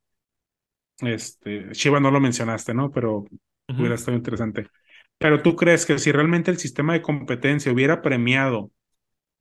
[1.02, 2.92] este, Chivas no lo mencionaste, ¿no?
[2.92, 3.26] Pero
[3.70, 4.68] hubiera estado interesante.
[5.18, 8.72] Pero tú crees que si realmente el sistema de competencia hubiera premiado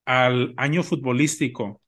[0.04, 1.80] al año futbolístico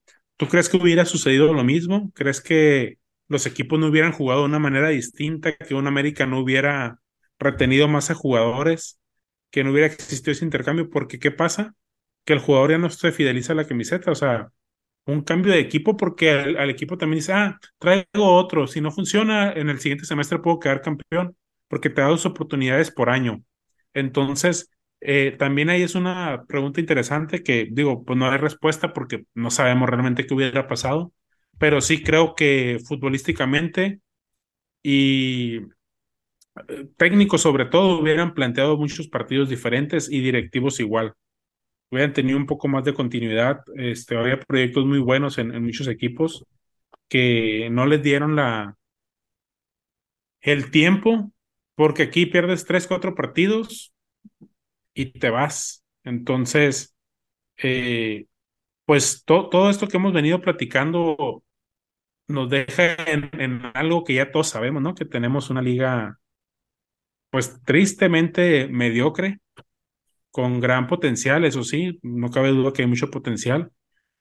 [0.43, 2.11] ¿Tú crees que hubiera sucedido lo mismo?
[2.17, 6.41] ¿Crees que los equipos no hubieran jugado de una manera distinta, que un América no
[6.41, 6.99] hubiera
[7.39, 8.99] retenido más a jugadores,
[9.53, 10.91] que no hubiera existido ese intercambio?
[10.91, 11.77] Porque ¿qué pasa?
[12.25, 14.49] Que el jugador ya no se fideliza a la camiseta, o sea,
[15.07, 19.53] un cambio de equipo porque al, equipo también dice, ah, traigo otro, si no funciona,
[19.53, 21.37] en el siguiente semestre puedo quedar campeón,
[21.69, 23.45] porque te da dos oportunidades por año.
[23.95, 24.72] Entonces,
[25.05, 29.51] eh, también ahí es una pregunta interesante que digo, pues no hay respuesta porque no
[29.51, 31.13] sabemos realmente qué hubiera pasado,
[31.59, 34.01] pero sí creo que futbolísticamente
[34.83, 35.59] y
[36.69, 41.15] eh, técnicos sobre todo hubieran planteado muchos partidos diferentes y directivos igual.
[41.91, 43.63] Hubieran tenido un poco más de continuidad.
[43.77, 46.45] Este, había proyectos muy buenos en, en muchos equipos
[47.09, 48.77] que no les dieron la
[50.41, 51.33] el tiempo,
[51.75, 53.93] porque aquí pierdes tres, cuatro partidos
[54.95, 55.85] y te vas.
[56.05, 56.97] Entonces,
[57.57, 58.27] eh,
[58.87, 61.43] pues todo esto que hemos venido platicando
[62.29, 64.95] nos deja en, algo que ya todos sabemos, ¿no?
[64.95, 66.19] Que tenemos una liga,
[67.31, 69.41] pues tristemente mediocre,
[70.31, 73.73] con gran potencial, eso sí, no cabe duda que hay mucho potencial,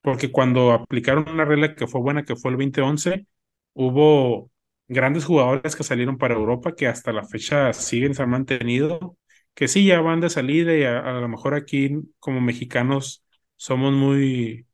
[0.01, 3.27] porque cuando aplicaron una regla que fue buena, que fue el 2011,
[3.73, 4.51] hubo
[4.87, 9.17] grandes jugadores que salieron para Europa que hasta la fecha siguen, se han mantenido
[9.53, 13.25] que sí, ya van de salida y a, lo mejor aquí como mexicanos
[13.55, 14.67] somos muy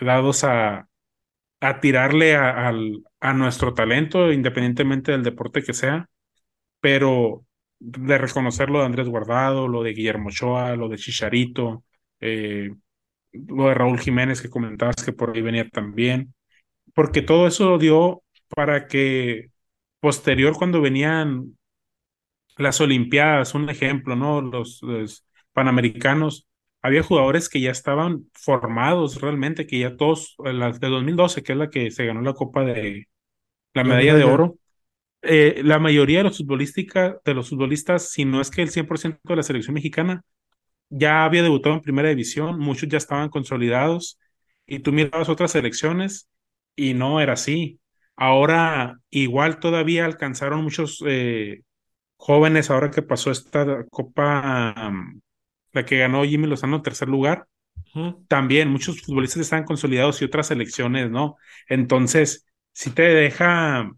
[0.00, 0.88] dados a,
[1.60, 2.72] a tirarle a,
[3.20, 6.08] a, nuestro talento, independientemente del deporte que sea,
[6.80, 7.46] pero
[7.80, 11.84] de reconocer lo de Andrés Guardado, lo de Guillermo Ochoa, lo de Chicharito,
[12.20, 12.70] eh,
[13.32, 16.34] lo de Raúl Jiménez que comentabas que por ahí venía también,
[16.94, 19.50] porque todo eso dio para que
[20.00, 21.57] posterior cuando venían
[22.58, 24.40] las Olimpiadas, un ejemplo, ¿no?
[24.40, 24.80] Los,
[25.52, 26.46] Panamericanos,
[26.82, 31.58] había jugadores que ya estaban formados realmente, que ya todos, la de 2012, que es
[31.58, 33.08] la que se ganó la Copa de
[33.74, 34.58] la medalla de oro,
[35.22, 39.36] eh, la mayoría de los, de los futbolistas, si no es que el 100% de
[39.36, 40.22] la selección mexicana,
[40.90, 44.18] ya había debutado en primera división, muchos ya estaban consolidados,
[44.66, 46.28] y tú mirabas otras selecciones
[46.76, 47.80] y no era así.
[48.14, 51.62] Ahora, igual todavía alcanzaron muchos eh,
[52.18, 54.92] jóvenes, ahora que pasó esta Copa,
[55.72, 57.46] la que ganó Jimmy Lozano en tercer lugar,
[58.28, 61.36] también muchos futbolistas están consolidados y otras selecciones, ¿no?
[61.68, 63.90] Entonces, si te deja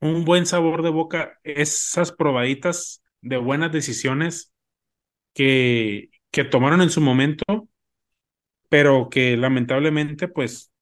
[0.00, 4.52] un buen sabor de boca esas probaditas de buenas decisiones
[5.34, 7.44] que, que tomaron en su momento,
[8.68, 10.72] pero que lamentablemente, pues,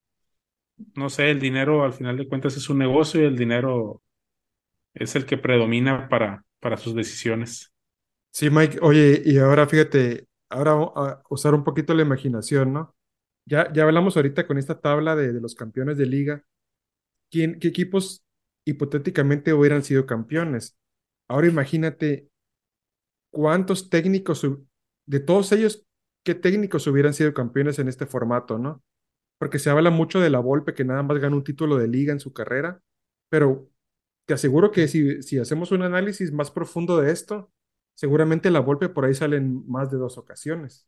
[0.94, 4.02] no sé, el dinero al final de cuentas es un negocio y el dinero
[4.94, 7.72] es el que predomina para, para sus decisiones.
[8.30, 12.94] Sí, Mike, oye, y ahora fíjate, ahora a usar un poquito la imaginación, ¿no?
[13.46, 16.44] Ya, ya hablamos ahorita con esta tabla de, de los campeones de liga.
[17.30, 18.24] ¿Quién, qué equipos
[18.66, 20.76] hipotéticamente hubieran sido campeones?
[21.28, 22.28] Ahora imagínate
[23.30, 24.46] cuántos técnicos,
[25.06, 25.86] de todos ellos,
[26.24, 28.82] qué técnicos hubieran sido campeones en este formato, ¿no?
[29.38, 32.12] Porque se habla mucho de la Volpe que nada más ganó un título de liga
[32.12, 32.80] en su carrera,
[33.30, 33.70] pero
[34.28, 37.50] te aseguro que si, si hacemos un análisis más profundo de esto,
[37.94, 40.86] seguramente la Volpe por ahí sale en más de dos ocasiones.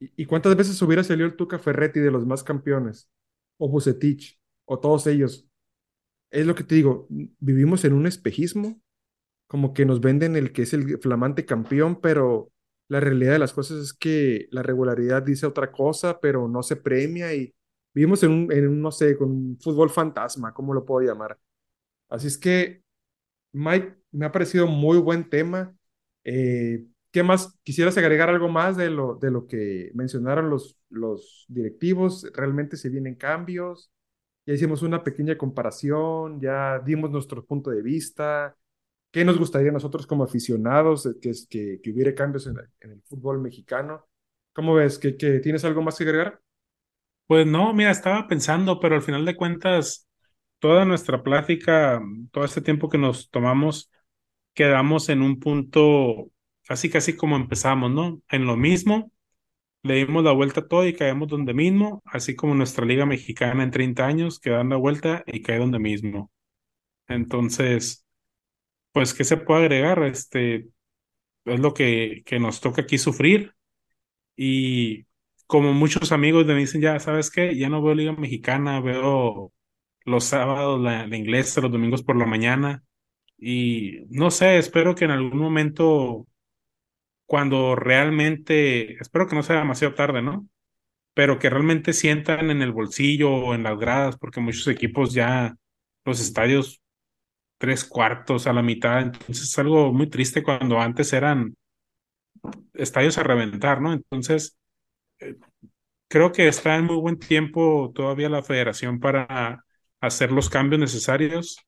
[0.00, 3.10] ¿Y, cuántas veces hubiera salido el Tuca Ferretti de los más campeones?
[3.58, 5.46] O Bucetich, o todos ellos.
[6.30, 7.06] Es lo que te digo,
[7.38, 8.80] vivimos en un espejismo,
[9.46, 12.50] como que nos venden el que es el flamante campeón, pero
[12.88, 16.76] la realidad de las cosas es que la regularidad dice otra cosa, pero no se
[16.76, 17.54] premia y
[17.92, 21.38] vivimos en un, en un no sé, con un fútbol fantasma, ¿cómo lo puedo llamar?
[22.12, 22.82] Así es que,
[23.52, 25.74] Mike, me ha parecido muy buen tema.
[26.24, 27.58] Eh, ¿Qué más?
[27.62, 32.30] ¿Quisieras agregar algo más de lo, de lo que mencionaron los, los directivos?
[32.34, 33.90] ¿Realmente se vienen cambios?
[34.44, 38.58] Ya hicimos una pequeña comparación, ya dimos nuestro punto de vista.
[39.10, 43.02] ¿Qué nos gustaría a nosotros como aficionados que, que, que hubiera cambios en, en, el
[43.04, 44.06] fútbol mexicano?
[44.52, 44.98] ¿Cómo ves?
[44.98, 46.42] ¿Que, ¿Que tienes algo más que agregar?
[47.26, 50.06] Pues no, mira, estaba pensando, pero al final de cuentas,
[50.62, 52.00] toda nuestra plática,
[52.30, 53.90] todo este tiempo que nos tomamos,
[54.54, 56.30] quedamos en un punto
[56.68, 58.22] casi casi como empezamos, ¿no?
[58.28, 59.12] En lo mismo,
[59.82, 63.64] le dimos la vuelta a todo y caemos donde mismo, así como nuestra liga mexicana
[63.64, 66.30] en 30 años, que dan la vuelta y cae donde mismo.
[67.08, 68.06] Entonces,
[68.92, 70.02] pues, ¿qué se puede agregar?
[70.04, 70.68] Este,
[71.46, 73.54] es lo que, que nos toca aquí sufrir.
[74.36, 75.06] Y
[75.46, 77.56] como muchos amigos me dicen, ya, ¿sabes qué?
[77.58, 79.52] Ya no veo liga mexicana, veo
[80.04, 82.82] los sábados la, la inglesa, los domingos por la mañana.
[83.38, 86.26] Y no sé, espero que en algún momento
[87.32, 90.46] cuando realmente, espero que no sea demasiado tarde, ¿no?
[91.14, 95.56] Pero que realmente sientan en el bolsillo o en las gradas, porque muchos equipos ya,
[96.04, 96.82] los estadios,
[97.58, 101.56] tres cuartos a la mitad, entonces es algo muy triste cuando antes eran
[102.74, 103.94] estadios a reventar, ¿no?
[103.94, 104.58] Entonces,
[105.20, 105.36] eh,
[106.08, 109.64] creo que está en muy buen tiempo todavía la federación para
[110.02, 111.58] hacer los cambios necesarios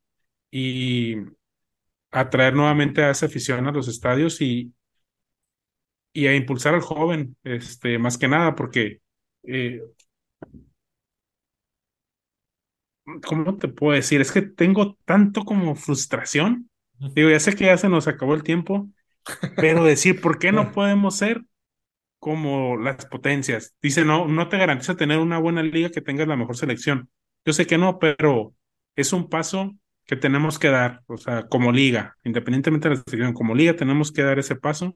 [0.53, 1.17] y
[2.13, 4.75] atraer nuevamente a esa afición a los estadios y,
[6.13, 9.01] y a impulsar al joven, este, más que nada, porque,
[9.45, 9.81] eh,
[13.27, 14.21] ¿cómo te puedo decir?
[14.21, 16.71] Es que tengo tanto como frustración.
[17.15, 18.89] Digo, ya sé que ya se nos acabó el tiempo,
[19.59, 21.43] pero decir, ¿por qué no podemos ser
[22.21, 23.77] como las potencias?
[23.83, 27.11] Dice, no, no te garantiza tener una buena liga que tengas la mejor selección.
[27.45, 28.55] Yo sé que no, pero
[28.97, 29.75] es un paso
[30.07, 34.13] que tenemos que dar, o sea, como liga, independientemente de la selección, como liga tenemos
[34.13, 34.95] que dar ese paso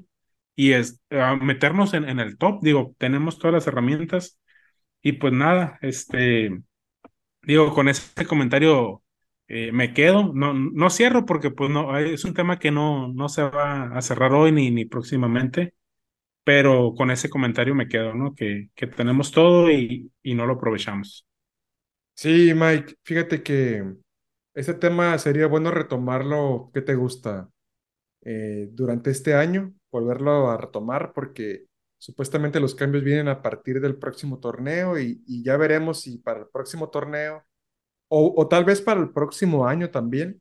[0.55, 1.01] y es
[1.41, 2.61] meternos en, el top.
[2.63, 4.41] Digo, tenemos todas las herramientas
[5.03, 6.51] y pues nada, este,
[7.43, 9.03] digo, con ese comentario
[9.49, 13.29] eh, me quedo, no, no cierro porque pues no, es un tema que no, no
[13.29, 15.75] se va a cerrar hoy ni, ni próximamente,
[16.45, 18.35] pero con ese comentario me quedo, ¿no?
[18.35, 21.28] Que, que tenemos todo y, y no lo aprovechamos.
[22.19, 23.95] Sí, Mike, fíjate que
[24.53, 27.49] ese tema sería bueno retomarlo, ¿qué te gusta?
[28.23, 31.67] Eh, durante este año, volverlo a retomar porque
[31.97, 36.47] supuestamente los cambios vienen a partir del próximo torneo y, ya veremos si para el
[36.53, 37.45] próximo torneo
[38.09, 40.41] o, o, tal vez para el próximo año también,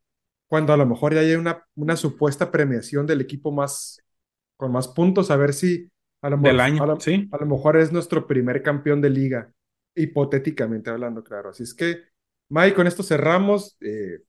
[0.50, 4.02] cuando a lo mejor ya hay una, una supuesta premiación del equipo más
[4.56, 5.88] con más puntos, a ver si
[6.24, 7.30] a lo, del año, a lo, ¿sí?
[7.32, 9.54] a lo mejor es nuestro primer campeón de liga,
[9.98, 11.50] hipotéticamente hablando, claro.
[11.50, 12.04] Así es que,
[12.50, 13.78] Mike, con esto cerramos.
[13.82, 14.22] Eh,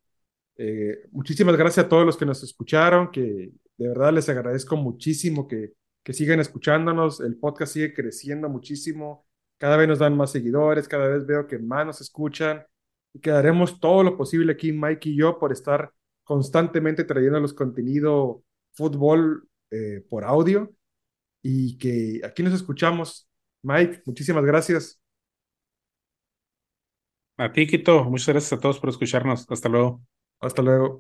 [0.57, 5.47] eh, muchísimas gracias a todos los que nos escucharon, que de verdad les agradezco muchísimo
[5.47, 7.21] que, que sigan escuchándonos.
[7.21, 9.27] El podcast sigue creciendo muchísimo.
[9.59, 12.65] Cada vez nos dan más seguidores, cada vez veo que más nos escuchan
[13.13, 15.93] y que haremos todo lo posible aquí, Mike y yo, por estar
[16.25, 20.73] constantemente trayendo los contenido fútbol eh, por audio
[21.43, 23.29] y que aquí nos escuchamos.
[23.63, 25.01] Mike, muchísimas gracias.
[27.45, 29.47] A ti, Quito, muchas gracias a todos por escucharnos.
[29.51, 30.03] Hasta luego.
[30.41, 30.97] Hasta luego.